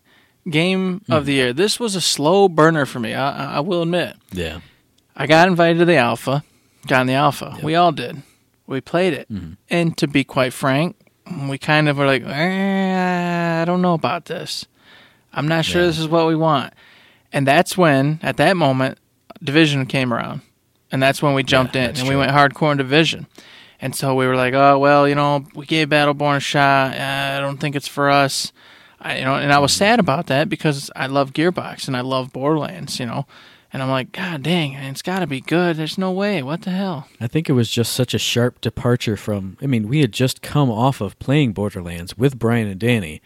[0.49, 1.11] Game Hmm.
[1.13, 1.53] of the year.
[1.53, 3.13] This was a slow burner for me.
[3.13, 4.15] I, I- will admit.
[4.31, 4.59] Yeah.
[5.15, 6.43] I got invited to the alpha,
[6.87, 7.57] got in the alpha.
[7.61, 8.23] We all did.
[8.65, 9.31] We played it.
[9.31, 9.53] Mm-hmm.
[9.69, 10.95] And to be quite frank,
[11.47, 14.65] we kind of were like, eh, I don't know about this.
[15.33, 15.87] I'm not sure Yeah.
[15.87, 16.73] this is what we want.
[17.31, 18.97] And that's when, at that moment,
[19.43, 20.41] Division came around.
[20.91, 23.27] And that's when we jumped in that's and we went hardcore in Division.
[23.79, 26.95] And so we were like, oh, well, you know, we gave Battleborn a shot.
[26.95, 28.51] I don't think it's for us.
[29.01, 32.01] I, you know, and I was sad about that because I love Gearbox and I
[32.01, 33.25] love Borderlands, you know.
[33.73, 35.77] And I'm like, God dang, it's got to be good.
[35.77, 36.43] There's no way.
[36.43, 37.07] What the hell?
[37.21, 39.57] I think it was just such a sharp departure from.
[39.61, 43.21] I mean, we had just come off of playing Borderlands with Brian and Danny,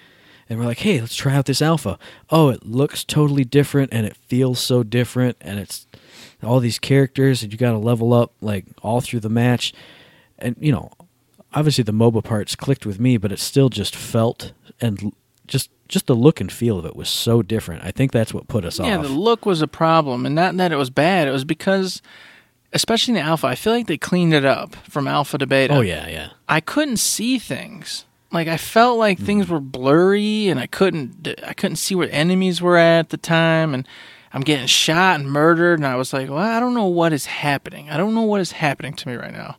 [0.48, 1.98] and we're like, "Hey, let's try out this alpha."
[2.30, 5.88] Oh, it looks totally different, and it feels so different, and it's
[6.44, 9.74] all these characters, and you got to level up like all through the match,
[10.38, 10.92] and you know,
[11.56, 15.12] obviously the MOBA parts clicked with me, but it still just felt and
[15.48, 17.84] just just the look and feel of it was so different.
[17.84, 19.04] I think that's what put us Yeah, off.
[19.04, 21.28] the look was a problem, and not that it was bad.
[21.28, 22.02] It was because,
[22.74, 25.74] especially in the alpha, I feel like they cleaned it up from alpha to beta.
[25.76, 26.30] oh yeah, yeah.
[26.50, 28.06] I couldn't see things.
[28.32, 29.26] Like I felt like Hmm.
[29.26, 33.74] things were blurry, and I couldn't I couldn't see where enemies were at the time,
[33.74, 33.88] and
[34.34, 37.28] I'm getting shot and murdered, and I was like, well, I don't know what is
[37.28, 37.90] happening.
[37.90, 39.58] I don't know what is happening to me right now,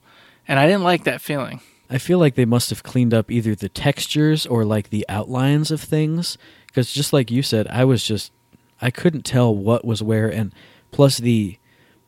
[0.49, 1.61] and I didn't like that feeling.
[1.89, 5.71] I feel like they must have cleaned up either the textures or like the outlines
[5.71, 8.33] of things because just like you said, I was just
[8.81, 10.53] I couldn't tell what was where and
[10.91, 11.59] plus the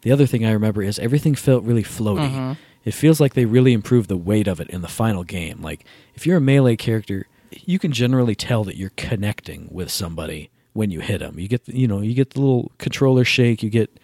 [0.02, 2.30] the other thing I remember is everything felt really floaty.
[2.30, 2.52] Mm-hmm.
[2.84, 5.60] It feels like they really improved the weight of it in the final game.
[5.62, 10.50] Like if you're a melee character, you can generally tell that you're connecting with somebody
[10.72, 11.38] when you hit them.
[11.38, 13.98] You get the, you know, you get the little controller shake, you get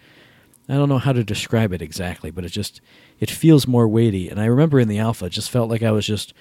[0.67, 2.81] I don't know how to describe it exactly, but it just
[3.19, 4.29] it feels more weighty.
[4.29, 6.33] And I remember in the alpha, it just felt like I was just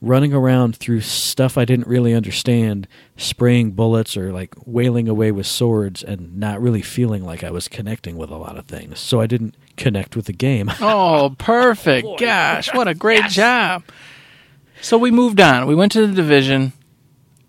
[0.00, 5.46] running around through stuff I didn't really understand, spraying bullets or like wailing away with
[5.46, 8.98] swords, and not really feeling like I was connecting with a lot of things.
[8.98, 10.70] So I didn't connect with the game.
[10.80, 12.08] Oh, perfect.
[12.18, 13.84] Gosh, what a great job.
[14.80, 15.66] So we moved on.
[15.68, 16.72] We went to the division,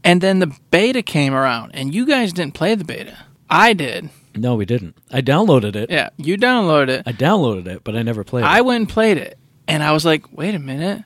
[0.04, 3.18] and then the beta came around, and you guys didn't play the beta.
[3.50, 4.12] I did.
[4.36, 4.98] No, we didn't.
[5.12, 5.90] I downloaded it.
[5.90, 7.04] Yeah, you downloaded it.
[7.06, 8.48] I downloaded it, but I never played it.
[8.48, 8.66] I it.
[8.66, 11.04] went and played it, and I was like, wait a minute.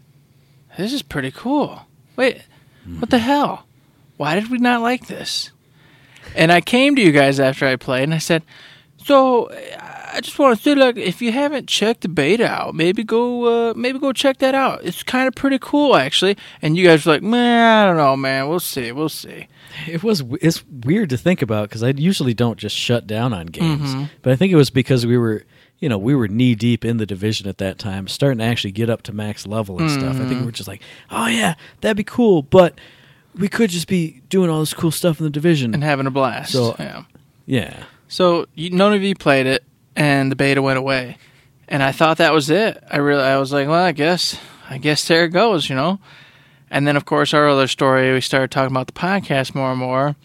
[0.78, 1.82] This is pretty cool.
[2.16, 2.44] Wait,
[2.84, 3.00] hmm.
[3.00, 3.66] what the hell?
[4.18, 5.52] Why did we not like this?
[6.36, 8.44] And I came to you guys after I played, and I said,
[9.04, 9.50] so
[10.18, 13.70] I just want to say, like, if you haven't checked the beta out, maybe go,
[13.70, 14.84] uh, maybe go check that out.
[14.84, 16.38] It's kind of pretty cool, actually.
[16.62, 18.50] And you guys were like, man, I don't know, man.
[18.50, 19.48] We'll see, we'll see.
[19.88, 23.46] It was it's weird to think about because I usually don't just shut down on
[23.46, 24.04] games, Mm-hmm.
[24.24, 25.44] but I think it was because we were
[25.80, 28.72] you know we were knee deep in the division at that time, starting to actually
[28.72, 30.04] get up to max level and stuff.
[30.04, 30.28] I Mm-hmm.
[30.30, 32.74] think we were just like, oh yeah, that'd be cool, but
[33.36, 35.76] we could just be doing all this cool stuff in the division.
[35.76, 36.54] And having a blast.
[36.54, 37.04] So- yeah.
[37.46, 39.64] yeah, So you, none of you played it,
[39.98, 41.18] and the beta went away,
[41.68, 42.82] and I thought that was it.
[42.90, 44.38] I really, I was like, well, I guess,
[44.70, 46.00] I guess there it goes, you know.
[46.70, 49.80] And then, of course, our other story, we started talking about the podcast more and
[49.80, 50.16] more,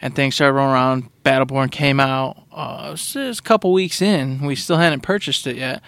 [0.00, 1.10] and things started rolling around.
[1.24, 2.42] Battleborn came out.
[2.52, 4.40] Uh, it was- a couple weeks in.
[4.46, 5.82] We still hadn't purchased it yet.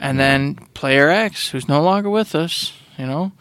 [0.00, 3.32] And then Player X, who's no longer with us, you know,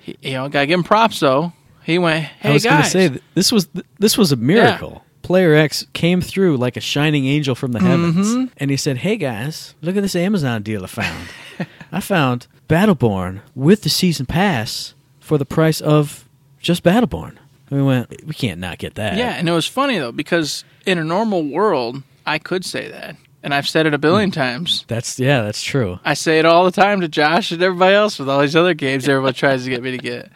[0.00, 1.52] he, you know, gotta give him props though.
[1.84, 3.68] He went, "Hey I was going to say this was
[3.98, 5.02] this was a miracle.
[5.26, 8.44] Player X came through like a shining angel from the heavens, Mm-hmm.
[8.58, 11.28] and he said, "Hey guys, look at this Amazon deal I found.
[11.92, 16.28] I found Battleborn with the season pass for the price of
[16.60, 17.36] just Battleborn."
[17.70, 20.64] And we went, "We can't not get that." Yeah, and it was funny though because
[20.86, 24.84] in a normal world, I could say that, and I've said it a billion times.
[24.86, 25.98] that's yeah, that's true.
[26.04, 28.74] I say it all the time to Josh and everybody else with all these other
[28.74, 30.30] games everybody tries to get me to get.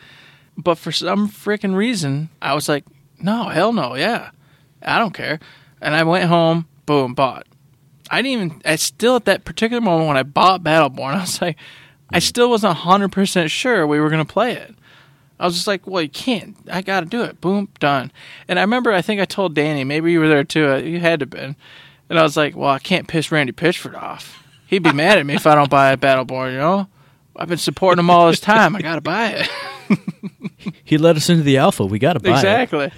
[0.56, 2.84] But for some freaking reason, I was like,
[3.20, 4.30] no, hell no, yeah,
[4.82, 5.40] I don't care.
[5.80, 7.46] And I went home, boom, bought.
[8.10, 8.62] I didn't even.
[8.64, 11.56] I still at that particular moment when I bought Battleborn, I was like,
[12.10, 14.74] I still wasn't hundred percent sure we were gonna play it.
[15.38, 16.54] I was just like, well, you can't.
[16.70, 17.40] I got to do it.
[17.40, 18.12] Boom, done.
[18.46, 20.68] And I remember, I think I told Danny, maybe you were there too.
[20.68, 21.56] uh, You had to have been.
[22.10, 24.46] And I was like, well, I can't piss Randy Pitchford off.
[24.66, 26.88] He'd be mad at me if I don't buy a Battleborn, you know?
[27.36, 28.76] I've been supporting him all this time.
[28.76, 29.48] I got to buy it.
[30.84, 31.86] He led us into the alpha.
[31.86, 32.34] We got to buy it.
[32.34, 32.92] exactly.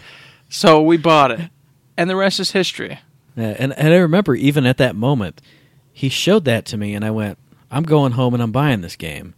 [0.48, 1.48] So we bought it.
[1.96, 3.00] And the rest is history.
[3.36, 5.40] Yeah, and and I remember even at that moment,
[5.92, 7.38] he showed that to me, and I went,
[7.70, 9.34] "I'm going home and I'm buying this game."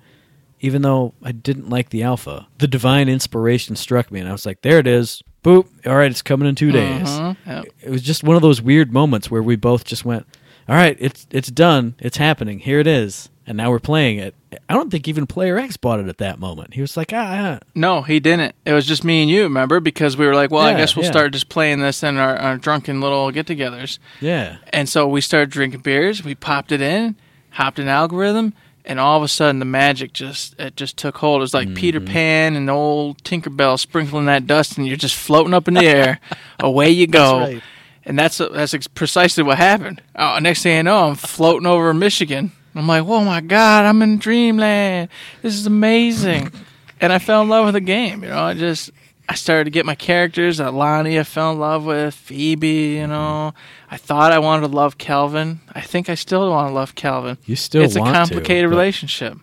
[0.61, 4.47] Even though I didn't like the alpha, the divine inspiration struck me, and I was
[4.47, 5.23] like, "There it is!
[5.45, 5.67] Boop!
[5.87, 7.37] All right, it's coming in 2 days." Mhm.
[7.47, 7.65] Yep.
[7.83, 10.27] It was just one of those weird moments where we both just went,
[10.69, 11.95] "All right, it's it's done.
[11.99, 12.61] It's happening.
[12.61, 14.35] Here it is." And now we're playing it.
[14.71, 16.73] I don't think even Player X bought it at that moment.
[16.75, 18.55] He was like, "Ah, ah." No, he didn't.
[18.65, 19.81] It was just me and you, remember?
[19.81, 21.11] Because we were like, well, I guess we'll yeah.
[21.11, 23.99] start just playing this in our, our drunken little get togethers.
[24.21, 26.25] yeah." And so we started drinking beers.
[26.25, 27.17] We popped it in,
[27.51, 28.55] hopped an algorithm,
[28.87, 31.41] and all of a sudden the magic just it just took hold.
[31.41, 32.13] It was like Peter Mm-hmm.
[32.13, 36.19] Pan and old Tinkerbell sprinkling that dust, and you're just floating up in the air.
[36.61, 37.41] Away you go.
[37.41, 37.63] That's right.
[38.07, 40.01] And that's that's precisely what happened.
[40.17, 42.53] Oh, next thing I know, I'm floating over Michigan.
[42.75, 45.09] I'm like, oh my god, I'm in dreamland.
[45.43, 46.51] This is amazing.
[47.01, 48.23] and I fell in love with the game.
[48.23, 48.91] You know, I just
[49.29, 50.61] I started to get my characters.
[50.61, 52.97] Lonnie, I fell in love with Phoebe.
[52.97, 53.55] You know,
[53.91, 55.61] I thought I wanted to love Kelvin.
[55.73, 57.39] I think I still want to love Kelvin.
[57.47, 59.39] You still it's a want to, complicated but- relationship.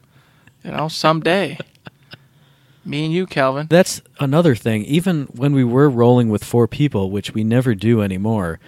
[0.63, 1.57] You know, someday.
[2.85, 3.67] Me and you, Calvin.
[3.69, 4.85] That's another thing.
[4.85, 8.59] Even when we were rolling with four people, which we never do anymore,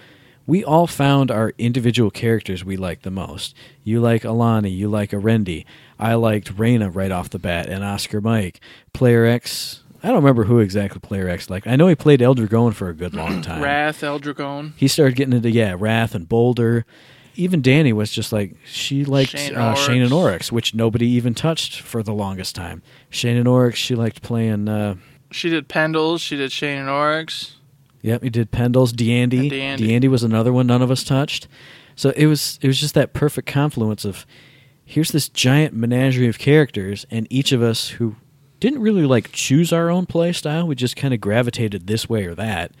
[0.46, 3.54] we all found our individual characters we liked the most.
[3.82, 5.64] You like Alani, you like Orendi.
[5.98, 8.60] I liked Reyna right off the bat, and Oscar Mike.
[8.92, 11.66] Player X, I don't remember who exactly Player X liked.
[11.66, 13.62] I know he played El Dragon for a good long time.
[13.62, 14.72] Rath, Eldragon.
[14.76, 16.84] He started getting into yeah, Rath and Boldur.
[17.36, 20.52] Even Danny was just like she liked Shayne uh, Shayne and Aurox.
[20.52, 22.82] Which nobody even touched for the longest time.
[23.10, 24.68] Shayne and Aurox, she liked playing.
[24.68, 24.96] Uh,
[25.32, 26.20] She did Pendles.
[26.20, 27.53] She did Shayne and Aurox.
[28.04, 29.32] Yep, he did Pendles, Deande.
[29.50, 29.78] And Deande.
[29.78, 30.08] Deande.
[30.10, 31.48] was another one none of us touched.
[31.96, 34.26] So it was it was just that perfect confluence of
[34.84, 38.16] here's this giant menagerie of characters, and each of us who
[38.60, 42.26] didn't really like choose our own play style, we just kind of gravitated this way
[42.26, 42.72] or that.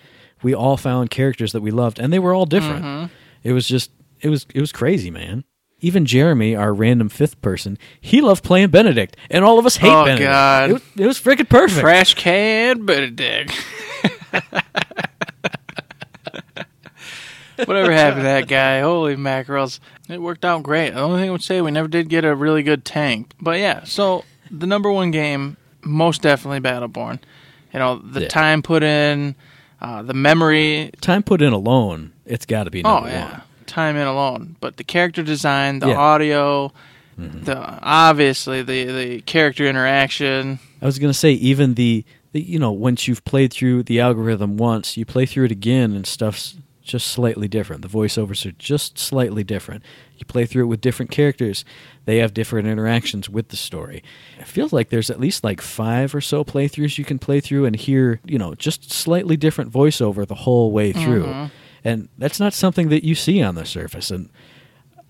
[0.42, 2.84] We all found characters that we loved, and they were all different.
[2.84, 3.14] Mm-hmm.
[3.44, 5.44] It was just it was it was crazy, man.
[5.80, 9.90] Even Jeremy, our random fifth person, he loved playing Benedict, and all of us hate
[9.90, 10.28] Oh, Benedict.
[10.28, 10.68] God.
[10.70, 11.80] It was, it was freaking perfect.
[11.80, 13.52] Trash can Benedict.
[17.64, 18.80] Whatever happened to that guy?
[18.80, 19.80] Holy mackerels.
[20.08, 20.90] It worked out great.
[20.94, 23.32] The only thing I would say, we never did get a really good tank.
[23.40, 27.20] But yeah, so the number one game, most definitely Battleborn.
[27.72, 28.28] You know, the Yeah.
[28.28, 29.34] time put in,
[29.80, 30.90] uh, the memory.
[31.00, 33.30] Time put in alone, it's got to be number Oh, yeah.
[33.30, 33.42] one.
[33.66, 34.56] Time in alone.
[34.60, 35.92] But the character design, the Yeah.
[35.94, 36.00] Mm-hmm.
[36.02, 36.72] audio,
[37.16, 40.58] the obviously the, the character interaction.
[40.82, 44.56] I was gonna say even the, the you know once you've played through the algorithm
[44.56, 47.82] once, you play through it again and stuff's just slightly different.
[47.82, 49.82] The voiceovers are just slightly different.
[50.16, 51.64] You play through it with different characters;
[52.04, 54.04] they have different interactions with the story.
[54.38, 57.64] It feels like there's at least like five or so playthroughs you can play through
[57.64, 61.46] and hear you know just slightly different voiceover the whole way through, mm-hmm.
[61.82, 64.10] and that's not something that you see on the surface.
[64.10, 64.30] And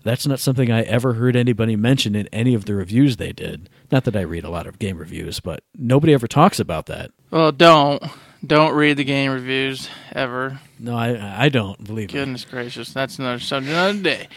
[0.03, 3.69] that's not something I ever heard anybody mention in any of the reviews they did.
[3.91, 7.11] Not that I read a lot of game reviews, but nobody ever talks about that.
[7.31, 8.03] Well, don't
[8.47, 10.59] don't read the game reviews ever.
[10.79, 12.13] No, I I don't believe it.
[12.13, 14.27] Goodness gracious, that's another subject another day.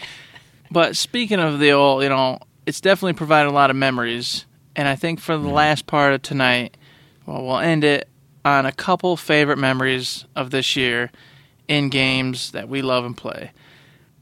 [0.71, 4.45] But speaking of the old, you know, it's definitely provided a lot of memories,
[4.75, 6.77] and I think for the last part of tonight,
[7.25, 8.07] well, we'll end it
[8.45, 11.11] on a couple favorite memories of this year
[11.67, 13.51] in games that we love and play.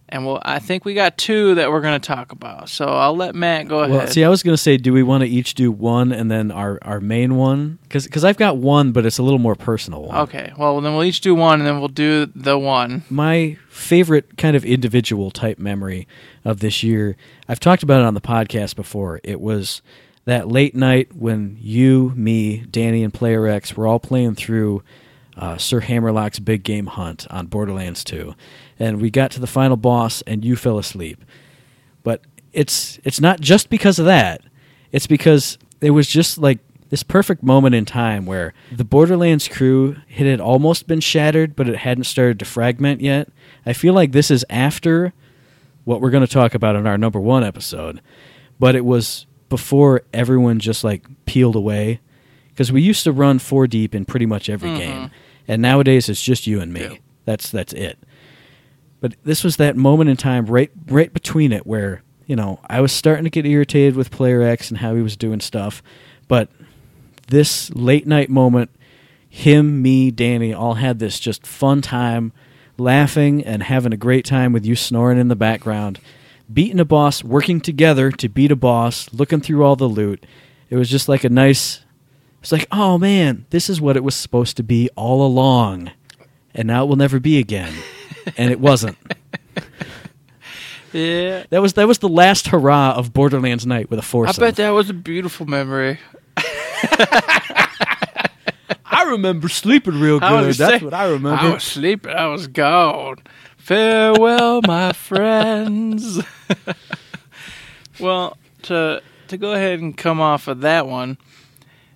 [0.09, 2.69] And well, I think we got two that we're going to talk about.
[2.69, 3.95] So I'll let Matt go ahead.
[3.95, 6.31] Well, see, I was going to say, do we want to each do one and
[6.31, 7.79] then our, our main one?
[7.83, 10.17] Because I've got one, but it's a little more personal one.
[10.19, 13.03] okay, well then we'll each do one, and then we'll do the one.
[13.09, 16.07] My favorite kind of individual type memory
[16.45, 17.17] of this year,
[17.49, 19.19] I've talked about it on the podcast before.
[19.23, 19.81] It was
[20.25, 24.83] that late night when you, me, Danny, and Player X were all playing through
[25.37, 28.33] uh, Sir Hammerlock's Big Game Hunt on Borderlands 2.
[28.79, 31.23] And we got to the final boss, and you fell asleep.
[32.03, 32.21] But
[32.53, 34.41] it's it's not just because of that.
[34.91, 36.59] It's because it was just like
[36.89, 41.67] this perfect moment in time where the Borderlands crew it had almost been shattered, but
[41.67, 43.29] it hadn't started to fragment yet.
[43.65, 45.13] I feel like this is after
[45.83, 48.01] what we're going to talk about in our number one episode,
[48.59, 51.99] but it was before everyone just like peeled away
[52.49, 54.79] because we used to run four deep in pretty much every mm-hmm.
[54.79, 55.11] game,
[55.47, 56.81] and nowadays it's just you and me.
[56.81, 56.97] Yeah.
[57.25, 57.99] That's that's it.
[58.99, 62.81] But this was that moment in time right right between it where, you know, I
[62.81, 65.83] was starting to get irritated with player X and how he was doing stuff,
[66.27, 66.49] but
[67.27, 68.71] this late night moment,
[69.29, 72.31] him, me, Danny all had this just fun time
[72.77, 75.99] laughing and having a great time with you snoring in the background,
[76.51, 80.25] beating a boss, working together to beat a boss, looking through all the loot.
[80.69, 81.81] It was just like a nice
[82.41, 85.91] it's like, "Oh man, this is what it was supposed to be all along."
[86.53, 87.73] And now it will never be again.
[88.37, 88.97] And it wasn't.
[90.93, 94.41] Yeah, That was that was the last hurrah of Borderlands Night with a foursome.
[94.41, 95.99] I bet that was a beautiful memory.
[98.89, 100.53] I remember sleeping real good.
[100.55, 101.41] That's say- what I remember.
[101.43, 102.11] I was sleeping.
[102.13, 103.17] I was gone.
[103.57, 106.21] Farewell, my friends.
[107.99, 111.17] well, to to go ahead and come off of that one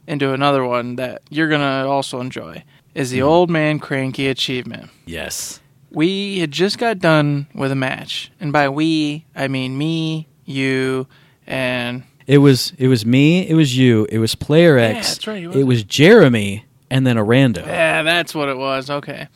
[0.05, 2.61] into another one that you're gonna also enjoy
[2.93, 3.15] is Hmm.
[3.15, 4.89] the old man cranky achievement.
[5.05, 5.60] yes.
[5.91, 11.07] We had just got done with a match, and by we I mean me, you,
[11.45, 15.07] and It was it was me, it was you, it was Player Yeah, X.
[15.15, 17.65] that's right, it was- Jeremy and then a rando.
[17.65, 18.89] Yeah, that's what it was.
[18.89, 19.27] Okay.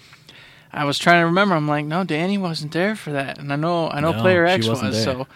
[0.73, 1.55] I was trying to remember.
[1.55, 4.45] I'm like, no, Danny wasn't there for that, and I know, I know, No, Player
[4.45, 4.81] X was.
[4.81, 4.91] there.
[4.91, 5.27] So,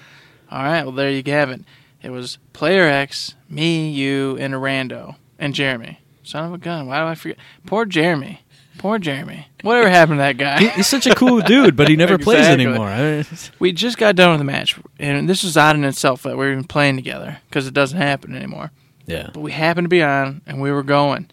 [0.51, 1.61] all right, well, there you have it.
[2.03, 5.99] It was Player X, me, you, and a rando, and Jeremy.
[6.23, 6.87] Son of a gun.
[6.87, 7.37] Why do I forget?
[7.65, 8.41] Poor Jeremy.
[8.79, 9.47] Poor Jeremy.
[9.61, 10.69] Whatever happened to that guy?
[10.69, 12.65] He's such a cool dude, but he never plays Exactly.
[12.65, 12.87] anymore.
[12.87, 13.25] I-
[13.59, 16.51] we just got done with the match, and this is odd in itself that we're
[16.51, 18.71] even playing together because it doesn't happen anymore.
[19.05, 19.29] yeah.
[19.33, 21.29] but we happened to be on and we were going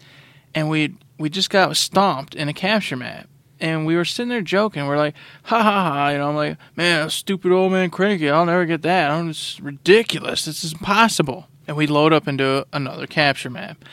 [0.53, 3.27] and we we just got stomped in a capture map
[3.59, 6.57] and we were sitting there joking we're like ha ha ha you know i'm like
[6.75, 11.47] man stupid old man cranky i'll never get that I'm, it's ridiculous this is impossible
[11.67, 13.83] and we load up into another capture map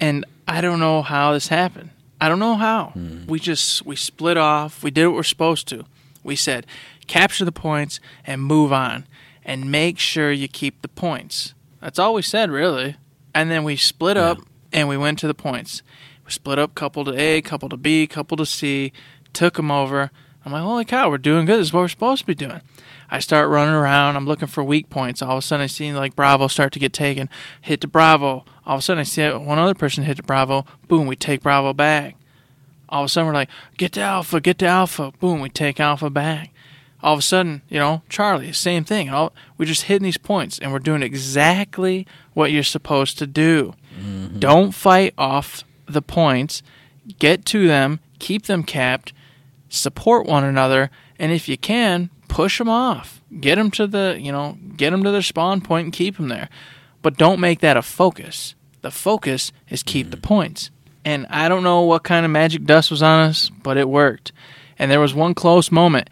[0.00, 1.90] and i don't know how this happened
[2.20, 3.26] i don't know how hmm.
[3.26, 5.84] we just we split off we did what we're supposed to
[6.22, 6.66] we said
[7.06, 9.06] capture the points and move on
[9.44, 12.96] and make sure you keep the points that's all we said really
[13.36, 14.38] and then we split up
[14.72, 15.82] and we went to the points.
[16.24, 18.92] We split up couple to A, couple to B, couple to C,
[19.32, 20.10] took them over.
[20.44, 21.58] I'm like, holy cow, we're doing good.
[21.58, 22.62] This is what we're supposed to be doing.
[23.10, 24.16] I start running around.
[24.16, 25.20] I'm looking for weak points.
[25.20, 27.28] All of a sudden, I see like Bravo start to get taken.
[27.60, 28.44] Hit to Bravo.
[28.66, 30.64] All of a sudden, I see one other person hit the Bravo.
[30.88, 32.16] Boom, we take Bravo back.
[32.88, 35.12] All of a sudden, we're like, get to Alpha, get to Alpha.
[35.20, 36.52] Boom, we take Alpha back.
[37.02, 39.08] All of a sudden, you know, Charlie, same thing.
[39.10, 43.74] All, we're just hitting these points, and we're doing exactly what you're supposed to do.
[43.96, 44.40] Mm-hmm.
[44.40, 46.62] Don't fight off the points.
[47.20, 49.12] Get to them, keep them capped,
[49.68, 53.22] support one another, and if you can, push them off.
[53.40, 56.28] Get them to the, you know, get them to their spawn point and keep them
[56.28, 56.48] there.
[57.02, 58.55] But don't make that a focus.
[58.86, 60.28] The focus is keep the mm-hmm.
[60.28, 60.70] points.
[61.04, 64.30] And I don't know what kind of magic dust was on us, but it worked.
[64.78, 66.08] And there was one close moment.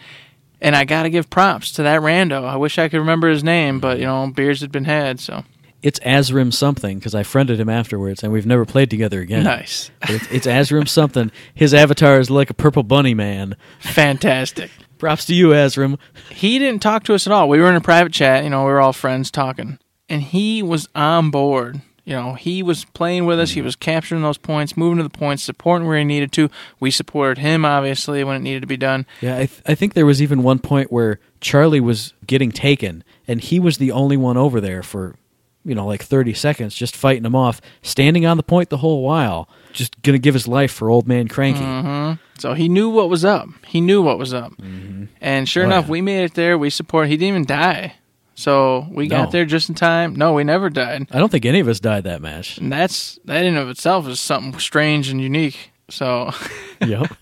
[0.61, 2.43] And I got to give props to that rando.
[2.43, 5.45] I wish I could remember his name, but, you know, beers had been had, so.
[5.83, 9.45] It's Azrim something because I friended him afterwards and we've never played together again.
[9.45, 9.93] Nice.
[10.01, 11.31] But It's, it's Azrim something.
[11.55, 13.57] His avatar is like a purple bunny man.
[13.79, 14.73] Fantastic.
[14.99, 15.97] Props to you, Azrim.
[16.29, 17.49] he didn't talk to us at all.
[17.49, 19.79] We were in a private chat, you know, we were all friends talking.
[20.09, 21.81] And he was on board.
[22.05, 23.53] You know, he was playing with us.
[23.53, 26.51] He was capturing those points, moving to the points, supporting where he needed to.
[26.79, 29.07] We supported him obviously when it needed to be done.
[29.23, 33.05] Yeah, I, th- I think there was even one point where Charlie was getting taken,
[33.27, 35.17] and he was the only one over there for,
[35.65, 39.03] you know, like 30 seconds, just fighting him off, standing on the point the whole
[39.03, 41.61] while, just going to give his life for old man Cranky.
[41.61, 42.21] Mm-hmm.
[42.39, 43.49] So he knew what was up.
[43.67, 44.53] He knew what was up.
[44.59, 45.05] Mm-hmm.
[45.23, 45.91] And sure Oh, enough, yeah.
[45.93, 46.59] we made it there.
[46.59, 47.09] We support.
[47.09, 47.95] He didn't even die.
[48.35, 49.17] So we No.
[49.17, 50.17] got there just in time.
[50.17, 51.07] No, we never died.
[51.13, 52.59] I don't think any of us died that match.
[52.59, 55.71] And that's that in of itself is something strange and unique.
[55.89, 56.33] So,
[56.85, 57.13] yep.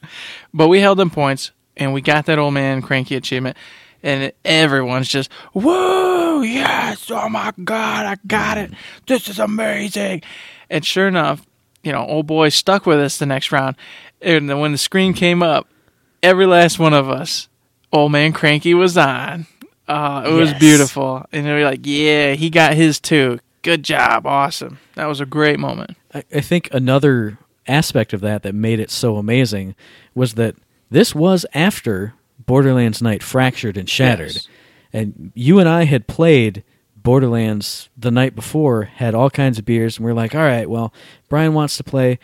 [0.54, 3.56] but we held them points and we got that old man cranky achievement.
[4.04, 8.72] And everyone's just, whoa, yes, oh my God, I got it.
[9.06, 10.22] This is amazing.
[10.70, 11.46] And sure enough,
[11.84, 13.76] you know, old boy stuck with us the next round.
[14.20, 15.68] And then when the screen came up,
[16.22, 17.48] every last one of us,
[17.92, 19.46] old man cranky was on.
[19.93, 21.24] Uh, it was beautiful.
[21.32, 23.38] And they were like, yeah, he got his too.
[23.62, 24.26] Good job.
[24.26, 24.78] Awesome.
[24.95, 25.97] That was a great moment.
[26.14, 27.38] I, I think another
[27.68, 29.74] aspect of that that made it so amazing
[30.14, 30.57] was that
[30.90, 34.34] this was after Borderlands Night fractured and shattered.
[34.34, 34.49] Yes.
[34.93, 36.64] And you and I had played
[36.97, 40.68] Borderlands the night before, had all kinds of beers, and we are like, all right,
[40.68, 40.93] well,
[41.28, 42.18] Brian wants to play.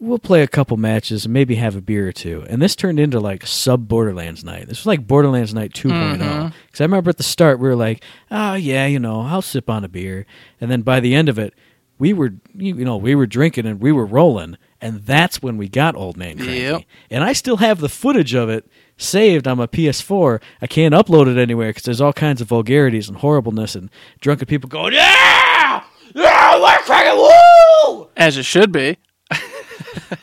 [0.00, 2.44] We'll play a couple matches and maybe have a beer or two.
[2.48, 4.68] And this turned into like sub Borderlands Night.
[4.68, 6.18] This was like Borderlands Night 2.0.
[6.18, 6.82] Because mm-hmm.
[6.82, 9.84] I remember at the start, we were like, oh, yeah, you know, I'll sip on
[9.84, 10.26] a beer.
[10.60, 11.54] And then by the end of it,
[11.98, 15.56] we were you you know we were drinking and we were rolling and that's when
[15.56, 16.82] we got old man cranky Yep.
[17.10, 18.66] and i still have the footage of it
[18.96, 23.08] saved on my ps4 i can't upload it anywhere because there's all kinds of vulgarities
[23.08, 23.90] and horribleness and
[24.20, 25.84] drunken people going yeah
[26.14, 28.98] yeah we're woo As it should be.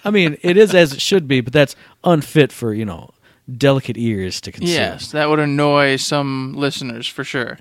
[0.05, 3.09] I mean it is as it should be but that's unfit for you know
[3.57, 7.57] delicate ears to consume Yes, that would annoy some listeners for sure.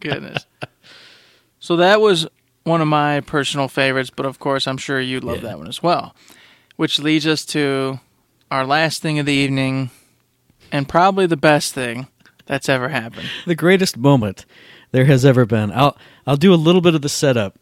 [0.00, 0.46] Goodness.
[1.58, 2.26] So that was
[2.62, 5.50] one of my personal favorites, but of course, I'm sure you'd love Yeah.
[5.50, 6.14] that one as well.
[6.76, 8.00] Which leads us to
[8.50, 9.90] our last thing of the evening,
[10.72, 12.06] and probably the best thing
[12.46, 13.28] that's ever happened.
[13.46, 14.46] the greatest moment
[14.92, 15.70] there has ever been.
[15.72, 15.96] I'll
[16.26, 17.58] I'll do a little bit of the setup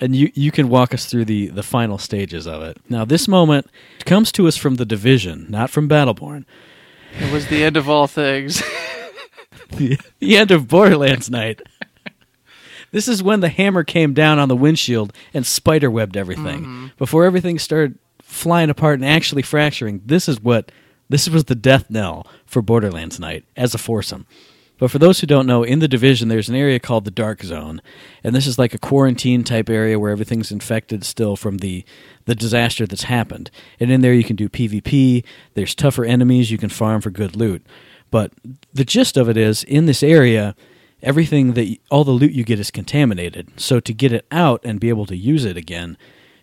[0.00, 2.78] and you you can walk us through the the final stages of it.
[2.88, 3.66] Now this moment
[4.04, 6.44] comes to us from the division, not from Battleborn.
[7.18, 8.62] It was the end of all things.
[9.70, 11.60] The, the end of Borderlands night.
[12.90, 16.60] This is when the hammer came down on the windshield and spiderwebbed everything.
[16.60, 16.86] Mm-hmm.
[16.96, 20.72] Before everything started flying apart and actually fracturing, this is what
[21.08, 24.26] this was the death knell for Borderlands Night as a foursome.
[24.78, 27.42] But for those who don't know, in the division there's an area called the Dark
[27.42, 27.82] Zone,
[28.22, 31.84] and this is like a quarantine type area where everything's infected still from the
[32.26, 33.50] the disaster that's happened.
[33.80, 35.24] And in there you can do PvP,
[35.54, 37.66] there's tougher enemies, you can farm for good loot.
[38.10, 38.32] But
[38.72, 40.54] the gist of it is in this area
[41.02, 43.48] everything that all the loot you get is contaminated.
[43.60, 45.96] So to get it out and be able to use it again,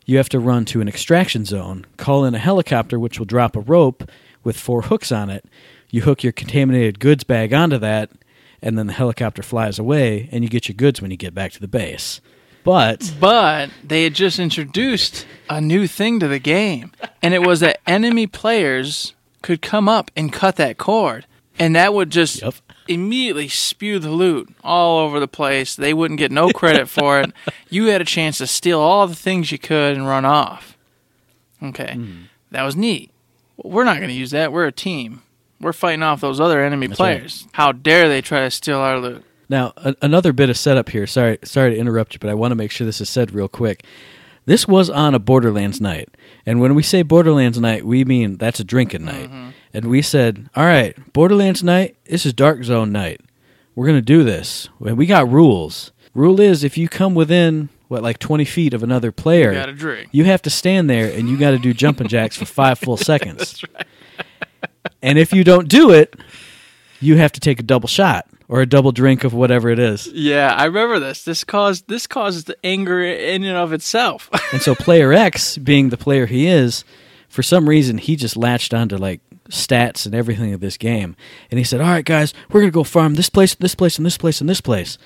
[0.05, 3.55] you have to run to an extraction zone, call in a helicopter which will drop
[3.55, 4.09] a rope
[4.43, 5.45] with four hooks on it.
[5.89, 8.11] You hook your contaminated goods bag onto that,
[8.61, 11.51] and then the helicopter flies away, and you get your goods when you get back
[11.53, 12.21] to the base.
[12.63, 16.91] But But they had just introduced a new thing to the game,
[17.21, 21.27] and it was that enemy players could come up and cut that cord,
[21.59, 22.55] and that would just Yep.
[22.87, 25.75] immediately spew the loot all over the place.
[25.75, 27.31] They wouldn't get no credit for it.
[27.69, 30.77] You had a chance to steal all the things you could and run off.
[31.61, 32.11] Okay, hmm.
[32.51, 33.11] that was neat.
[33.57, 34.51] We're not going to use that.
[34.51, 35.21] We're a team.
[35.65, 36.95] We're fighting off those other enemy right.
[36.95, 37.47] players.
[37.53, 39.23] How dare they try to steal our loot?
[39.49, 41.07] Now, a- another bit of setup here.
[41.07, 43.47] Sorry, sorry to interrupt you, but I want to make sure this is said real
[43.47, 43.83] quick.
[44.45, 46.07] This was on a Borderlands night,
[46.45, 49.25] and when we say Borderlands night, we mean that's a drinking night.
[49.31, 49.49] Mm-hmm.
[49.73, 51.97] And we said, "All right, Borderlands night.
[52.05, 53.21] This is Dark Zone night.
[53.73, 54.69] We're gonna do this.
[54.85, 55.91] And we got rules.
[56.13, 59.69] Rule is if you come within what like twenty feet of another player, You got
[59.69, 60.09] a drink.
[60.11, 62.97] you have to stand there and you got to do jumping jacks for five full
[63.11, 63.63] seconds.
[65.05, 66.15] And if you don't do it,
[66.99, 70.07] you have to take a double shot or a double drink of whatever it is.
[70.07, 71.23] Yeah, I remember this.
[71.23, 74.29] This caused this causes the anger in and of itself.
[74.51, 76.83] And so player X, being the player he is,
[77.29, 81.15] for some reason he just latched onto like stats and everything of this game.
[81.51, 84.05] And he said, "All right, guys, we're gonna go farm this place, this place, and
[84.05, 84.97] this place, and this place."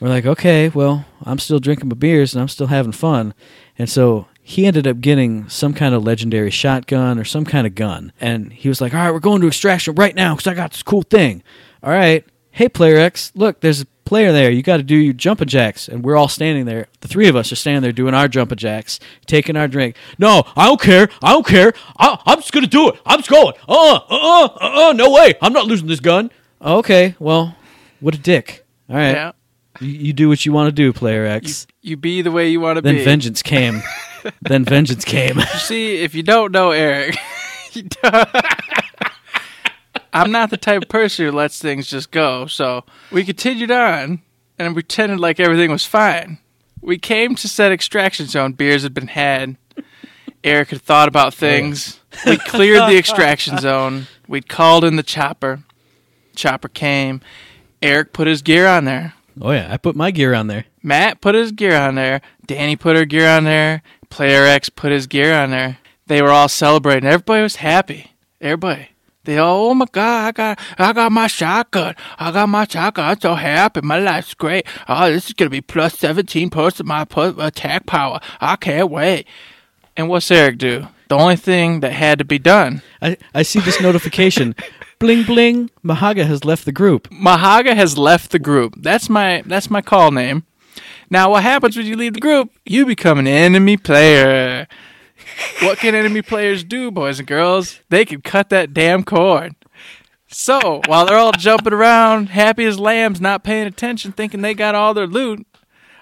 [0.00, 3.32] We're like, "Okay, well, I'm still drinking my beers and I'm still having fun."
[3.78, 7.74] And so he ended up getting some kind of legendary shotgun or some kind of
[7.74, 8.12] gun.
[8.20, 10.70] And he was like, "All right, we're going to extraction right now because I got
[10.70, 11.42] this cool thing."
[11.82, 14.48] All right, hey player X, look, there's a player there.
[14.52, 16.86] You got to do your jumping jacks, and we're all standing there.
[17.00, 19.96] The three of us are standing there doing our jumping jacks, taking our drink.
[20.16, 21.08] No, I don't care.
[21.24, 21.72] I don't care.
[21.98, 23.00] I, I'm just gonna do it.
[23.04, 23.52] I'm just going.
[23.68, 25.34] Uh, uh, uh, uh, uh, no way.
[25.42, 26.30] I'm not losing this gun.
[26.62, 27.56] Okay, well,
[27.98, 28.64] what a dick.
[28.88, 29.10] All right.
[29.10, 29.32] yeah.
[29.80, 31.66] You, you do what you want to do, Player X.
[31.82, 32.92] You be the way you want to be.
[32.92, 33.82] then vengeance came.
[34.42, 35.38] then vengeance came.
[35.38, 37.16] You see, if you don't know Eric,
[38.02, 38.28] don't-
[40.12, 42.46] I'm not the type of person who lets things just go.
[42.46, 44.22] So we continued on
[44.58, 46.38] and pretended like everything was fine.
[46.80, 48.52] We came to said extraction zone.
[48.52, 49.56] Beers had been had.
[50.44, 52.00] Eric had thought about things.
[52.24, 54.06] We cleared the extraction zone.
[54.28, 55.64] We'd called in the chopper.
[56.36, 57.20] Chopper came.
[57.82, 59.14] Eric put his gear on there.
[59.40, 60.64] oh yeah, I put my gear on there.
[60.82, 62.20] Matt put his gear on there.
[62.46, 63.82] Danny put her gear on there.
[64.10, 65.78] Player X put his gear on there.
[66.06, 67.08] They were all celebrating.
[67.08, 68.12] Everybody was happy.
[68.40, 68.90] Everybody.
[69.24, 71.96] They all, oh my god, I got, I got my shotgun.
[72.16, 73.10] I got my shotgun.
[73.10, 73.80] I'm so happy.
[73.80, 74.66] My life's great.
[74.88, 77.06] Oh, this is gonna be plus seventeen percent of my
[77.44, 78.20] attack power.
[78.40, 79.26] I can't wait.
[79.96, 80.86] And what's Eric do?
[81.08, 82.82] The only thing that had to be done.
[83.02, 84.54] I, I see this notification.
[85.00, 85.70] bling bling.
[85.84, 87.08] Mahaga has left the group.
[87.10, 88.74] Mahaga has left the group.
[88.78, 90.44] That's my that's my call name.
[91.08, 92.50] Now, what happens when you leave the group?
[92.64, 94.66] You become an enemy player.
[95.60, 97.80] What can enemy players do, boys and girls?
[97.88, 99.54] They can cut that damn cord.
[100.28, 104.74] So, while they're all jumping around, happy as lambs, not paying attention, thinking they got
[104.74, 105.46] all their loot,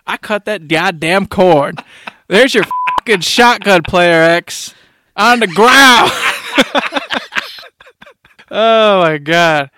[0.07, 1.81] I cut that goddamn cord.
[2.29, 2.65] There's your
[2.99, 4.75] fucking shotgun, player X,
[5.17, 6.11] on the ground.
[8.51, 9.71] oh my god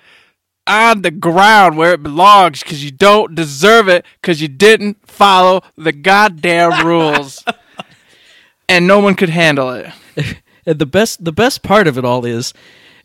[0.66, 5.62] on the ground where it belongs because you don't deserve it because you didn't follow
[5.76, 7.44] the goddamn rules.
[8.68, 9.90] and no one could handle it.
[10.68, 12.52] And the best the best part of it all is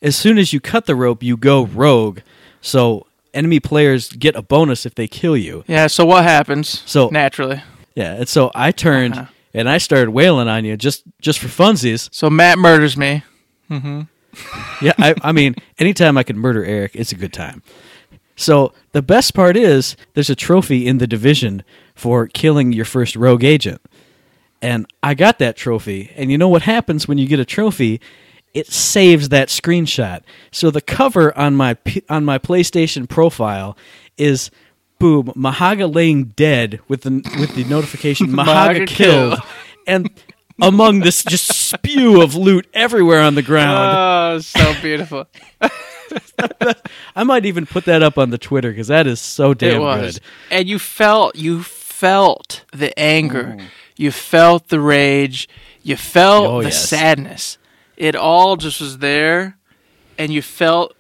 [0.02, 2.22] as soon as you cut the rope, you go rogue.
[2.60, 3.06] So
[3.36, 5.64] enemy players get a bonus if they kill you.
[5.68, 6.82] Yeah, so what happens?
[6.88, 7.62] So- naturally.
[7.94, 9.26] Yeah, and so I turned Uh-huh.
[9.54, 12.10] and I started wailing on you just just for funsies.
[12.12, 13.22] So Matt murders me.
[14.82, 17.62] Yeah, I, I mean, anytime I can murder Eric, it's a good time.
[18.36, 21.64] So the best part is there's a trophy in the division
[21.94, 23.80] for killing your first rogue agent.
[24.60, 26.12] And I got that trophy.
[26.16, 28.02] And you know what happens when you get a trophy?
[28.56, 30.24] It saves that screenshot.
[30.52, 31.78] So the cover on my
[32.10, 33.78] on my PlayStation profile
[34.18, 34.50] is
[35.00, 39.34] boom, Mahaga laying dead with the with the notification Mahaga Mahaga killed.
[39.34, 39.40] killed.
[39.88, 40.10] And
[40.62, 43.78] among this just spew of loot everywhere on the ground.
[43.80, 45.28] Oh, so beautiful.
[47.16, 50.20] I might even put that up on the Twitter because that is so damn good.
[50.50, 53.56] And you felt you felt the anger.
[53.58, 53.66] Mm.
[53.96, 55.48] You felt the rage.
[55.84, 56.90] You felt Oh, the yes.
[56.90, 57.58] sadness.
[57.98, 59.58] It all just was there
[60.18, 60.96] and you felt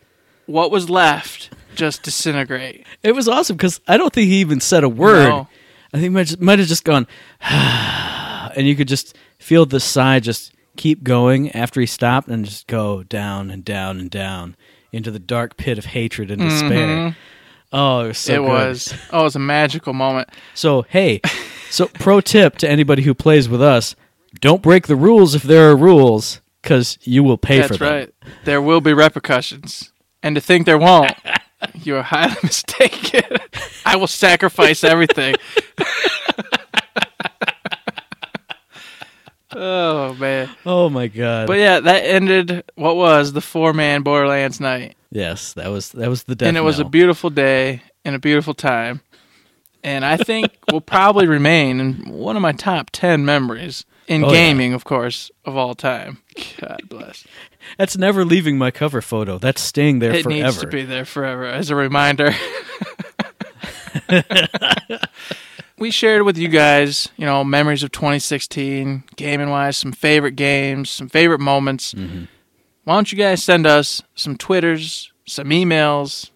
[0.45, 2.85] what was left just disintegrate.
[3.03, 5.29] It was awesome because I don't think he even said a word.
[5.29, 5.47] No.
[5.93, 7.05] I think he might, might have just gone,
[7.41, 12.67] and you could just feel the sigh just keep going after he stopped and just
[12.67, 14.55] go down and down and down
[14.91, 17.15] into the dark pit of hatred and despair.
[17.73, 18.43] Oh, it was so Mm-hmm.
[18.43, 18.67] it good.
[18.67, 20.29] was oh, it was a magical moment.
[20.53, 21.21] So hey,
[21.69, 23.95] so pro tip to anybody who plays with us:
[24.39, 27.77] don't break the rules if there are rules, because you will pay for them.
[27.79, 28.13] That's right.
[28.45, 29.91] There will be repercussions.
[30.23, 31.13] And to think there won't,
[31.73, 33.37] you are highly mistaken.
[33.85, 35.35] I will sacrifice everything.
[39.53, 40.49] oh man.
[40.65, 41.47] Oh my god!
[41.47, 44.95] But yeah, that ended what was the four man Borderlands night.
[45.11, 48.19] yes, that was that was the death and it was a beautiful day and a
[48.19, 49.01] beautiful time.
[49.83, 54.27] And I think will probably remain in one of my top ten memories in Oh,
[54.27, 54.33] yeah.
[54.33, 56.17] gaming, of course, of all time.
[56.59, 57.25] God bless.
[57.77, 59.37] That's never leaving my cover photo.
[59.37, 60.39] That's staying there it forever.
[60.39, 62.33] It needs to be there forever as a reminder.
[65.81, 70.91] we shared with you guys, you know, memories of 2016, gaming wise, some favorite games,
[70.91, 71.95] some favorite moments.
[71.95, 72.25] Mm-hmm.
[72.83, 76.29] Why don't you guys send us some Twitters, some emails,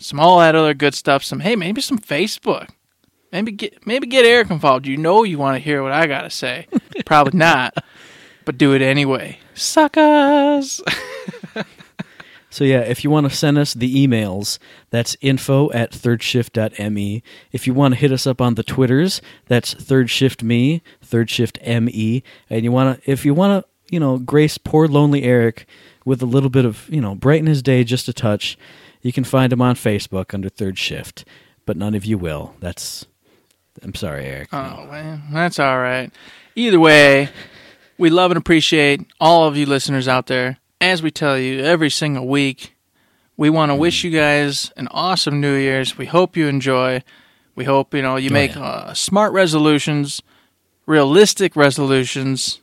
[0.00, 2.70] some all that other good stuff, some hey, maybe some Facebook.
[3.30, 4.86] Maybe get maybe get Eric involved.
[4.86, 6.66] You know you want to hear what I gotta say.
[7.06, 7.74] Probably not.
[8.44, 9.38] But do it anyway.
[9.54, 10.82] Suckers.
[12.52, 14.58] So yeah, if you want to send us the emails,
[14.90, 17.22] that's info at thirdshift.me.
[17.50, 22.22] If you want to hit us up on the Twitters, that's thirdshiftme, thirdshiftme.
[22.50, 25.66] And you want to, if you want to, you know, grace poor lonely Eric
[26.04, 28.58] with a little bit of, you know, brighten his day just a touch,
[29.00, 31.24] you can find him on Facebook under Third Shift.
[31.64, 32.54] But none of you will.
[32.60, 33.06] That's,
[33.82, 34.48] I'm sorry, Eric.
[34.52, 36.12] Oh, man, that's all right.
[36.54, 37.30] Either way,
[37.96, 40.58] we love and appreciate all of you listeners out there.
[40.82, 42.74] As we tell you every single week,
[43.36, 45.96] we want to wish you guys an awesome New Year's.
[45.96, 47.02] We hope you enjoy.
[47.54, 48.62] We hope you know you Oh, make yeah.
[48.62, 50.20] uh, smart resolutions,
[50.86, 52.60] realistic resolutions,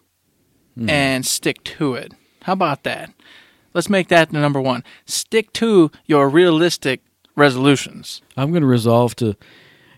[0.77, 0.89] Hmm.
[0.89, 2.13] and stick to it.
[2.43, 3.11] How about that?
[3.73, 4.83] Let's make that the number one.
[5.05, 7.01] Stick to your realistic
[7.35, 8.21] resolutions.
[8.35, 9.35] I'm going to resolve to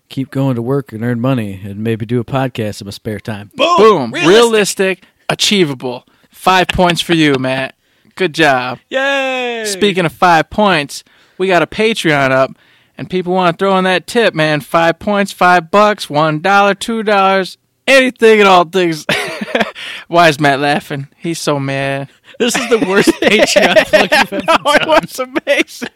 [0.10, 3.20] keep going to work and earn money and maybe do a podcast in my spare
[3.20, 3.50] time.
[3.56, 4.12] Boom.
[4.12, 5.06] Realistic.
[5.30, 6.06] achievable.
[6.30, 7.74] Five points for you, Matt.
[8.16, 8.80] Good job.
[8.90, 9.64] Yay!
[9.66, 11.04] Speaking of five points,
[11.38, 12.52] we got a Patreon up,
[12.98, 14.62] and people want to throw in that tip, man.
[14.62, 17.58] Five points, five bucks, one dollar, two dollars,
[17.88, 19.06] anything and all things.
[20.08, 21.08] Why is Matt laughing?
[21.18, 22.10] He's so mad.
[22.38, 25.90] this is the worst Patreon plug you've ever Oh, it was amazing.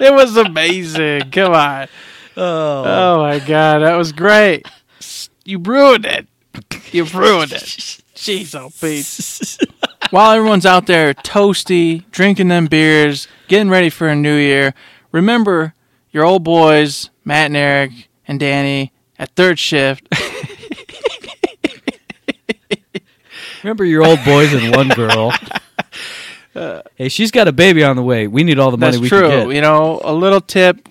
[0.00, 1.30] it was amazing.
[1.30, 1.88] Come on.
[2.36, 2.84] Oh.
[2.84, 4.66] Oh my god, that was great.
[5.44, 6.26] You ruined it.
[6.92, 7.62] You ruined it.
[8.14, 9.04] Jeez, oh Pete.
[10.10, 14.74] While everyone's out there toasty, drinking them beers, getting ready for a new year,
[15.12, 15.74] remember
[16.10, 20.08] your old boys, Matt and Eric and Danny, at third shift.
[23.62, 25.32] Remember your old boys and one girl.
[26.96, 28.26] hey, she's got a baby on the way.
[28.26, 29.28] We need all the money That's we true.
[29.28, 29.54] can get.
[29.56, 30.88] You know, a little tip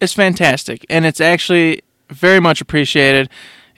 [0.00, 3.28] is fantastic, and it's actually very much appreciated.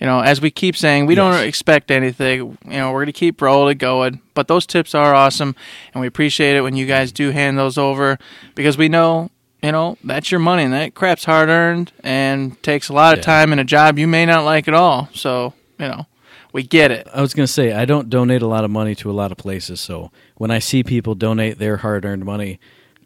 [0.00, 1.34] You know, as we keep saying, we Yes.
[1.36, 2.58] don't expect anything.
[2.66, 5.56] You know, we're going to keep rolling going, but those tips are awesome,
[5.94, 8.18] and we appreciate it when you guys do hand those over
[8.54, 9.30] because we know,
[9.62, 13.18] you know, that's your money, and that crap's hard earned and takes a lot of
[13.20, 13.24] Yeah.
[13.24, 15.08] time in a job you may not like at all.
[15.14, 16.06] So, you know,
[16.52, 17.08] we get it.
[17.14, 19.32] I was going to say, I don't donate a lot of money to a lot
[19.32, 19.80] of places.
[19.80, 22.60] So when I see people donate their hard earned money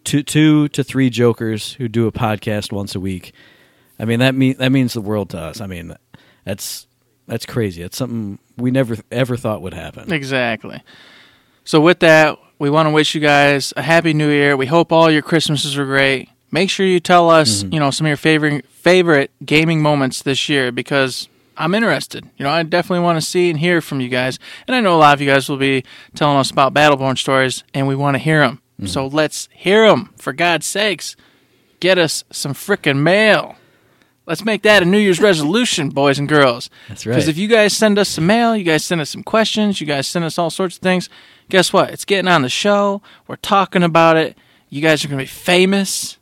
[0.04, 3.32] to two to three jokers who do a podcast once a week,
[3.98, 5.60] I mean, that, mean, that means the world to us.
[5.60, 5.94] I mean,
[6.44, 6.86] that's,
[7.26, 7.82] that's crazy.
[7.82, 10.12] That's something we never ever thought would happen.
[10.12, 10.82] Exactly.
[11.64, 14.56] So with that, we want to wish you guys a happy new year.
[14.56, 16.28] We hope all your Christmases were great.
[16.50, 17.74] Make sure you tell us, mm-hmm.
[17.74, 22.28] you know, some of your favorite favorite gaming moments this year because I'm interested.
[22.36, 24.38] You know, I definitely want to see and hear from you guys.
[24.66, 25.84] And I know a lot of you guys will be
[26.14, 28.60] telling us about Battleborn stories and we want to hear them.
[28.74, 28.86] Mm-hmm.
[28.86, 31.14] So let's hear them for God's sakes.
[31.78, 33.56] Get us some frickin' mail.
[34.30, 36.70] Let's make that a New Year's resolution, boys and girls.
[36.88, 37.14] That's right.
[37.14, 39.88] Because if you guys send us some mail, you guys send us some questions, you
[39.88, 41.10] guys send us all sorts of things,
[41.48, 41.90] guess what?
[41.90, 43.02] It's getting on the show.
[43.26, 44.38] We're talking about it.
[44.68, 46.16] You guys are going to be famous.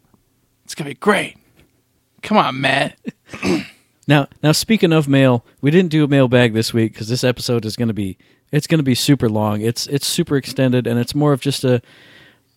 [0.64, 1.36] It's going to be great.
[2.22, 2.98] Come on, Matt.
[4.08, 7.66] Now, now speaking of mail, we didn't do a mailbag this week because this episode
[7.66, 8.16] is going to be
[8.50, 9.60] it's going to be super long.
[9.60, 11.82] It's it's super extended and it's more of just a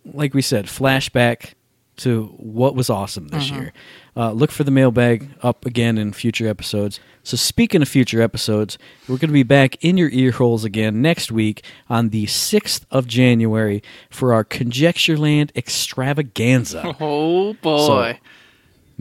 [0.05, 1.55] like we said flashback
[1.97, 3.63] to what was awesome this mm-hmm.
[3.63, 3.73] year.
[4.15, 6.99] Uh, look for the mailbag up again in future episodes.
[7.23, 8.77] So speaking of future episodes,
[9.07, 12.85] we're going to be back in your ear holes again next week on the sixth
[12.91, 16.95] of January for our Conjectureland extravaganza.
[16.99, 18.19] Oh, boy.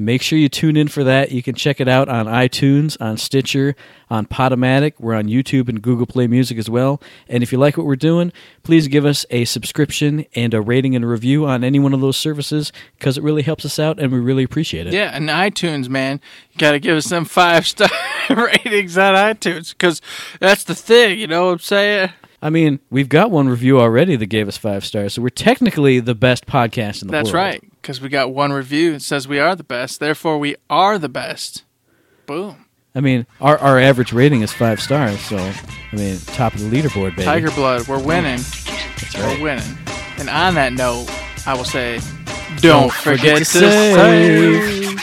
[0.01, 1.31] Make sure you tune in for that.
[1.31, 3.77] You can check it out on iTunes, on Stitcher,
[4.09, 4.95] on Podomatic.
[4.99, 7.03] We're on YouTube and Google Play Music as well.
[7.29, 8.33] And if you like what we're doing,
[8.63, 12.01] please give us a subscription and a rating and a review on any one of
[12.01, 14.95] those services because it really helps us out and we really appreciate it.
[14.95, 16.21] yeah, and iTunes, man.
[16.53, 17.91] You got to give us some five star
[18.31, 20.01] ratings on iTunes because
[20.41, 22.11] that's the thing, you know what I'm saying?
[22.43, 26.01] I mean, we've got one review already that gave us five stars, so we're technically
[26.01, 27.45] the best podcast in the That's world.
[27.53, 30.01] That's right, because we got one review that says we are the best.
[30.01, 31.65] Therefore, we are the best.
[32.27, 32.67] Boom.
[32.95, 36.67] I mean, our, our average rating is five stars, so, I mean, top of the
[36.83, 37.23] leaderboard, baby.
[37.25, 38.39] Tiger Blood, we're winning.
[38.39, 39.39] That's right.
[39.39, 39.79] We're winning.
[40.19, 41.07] And on that note,
[41.47, 42.01] I will say,
[42.57, 44.97] don't, Don't forget, forget to to save.
[44.99, 45.01] save.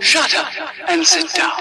[0.00, 0.48] Shut up
[0.88, 1.52] and sit down.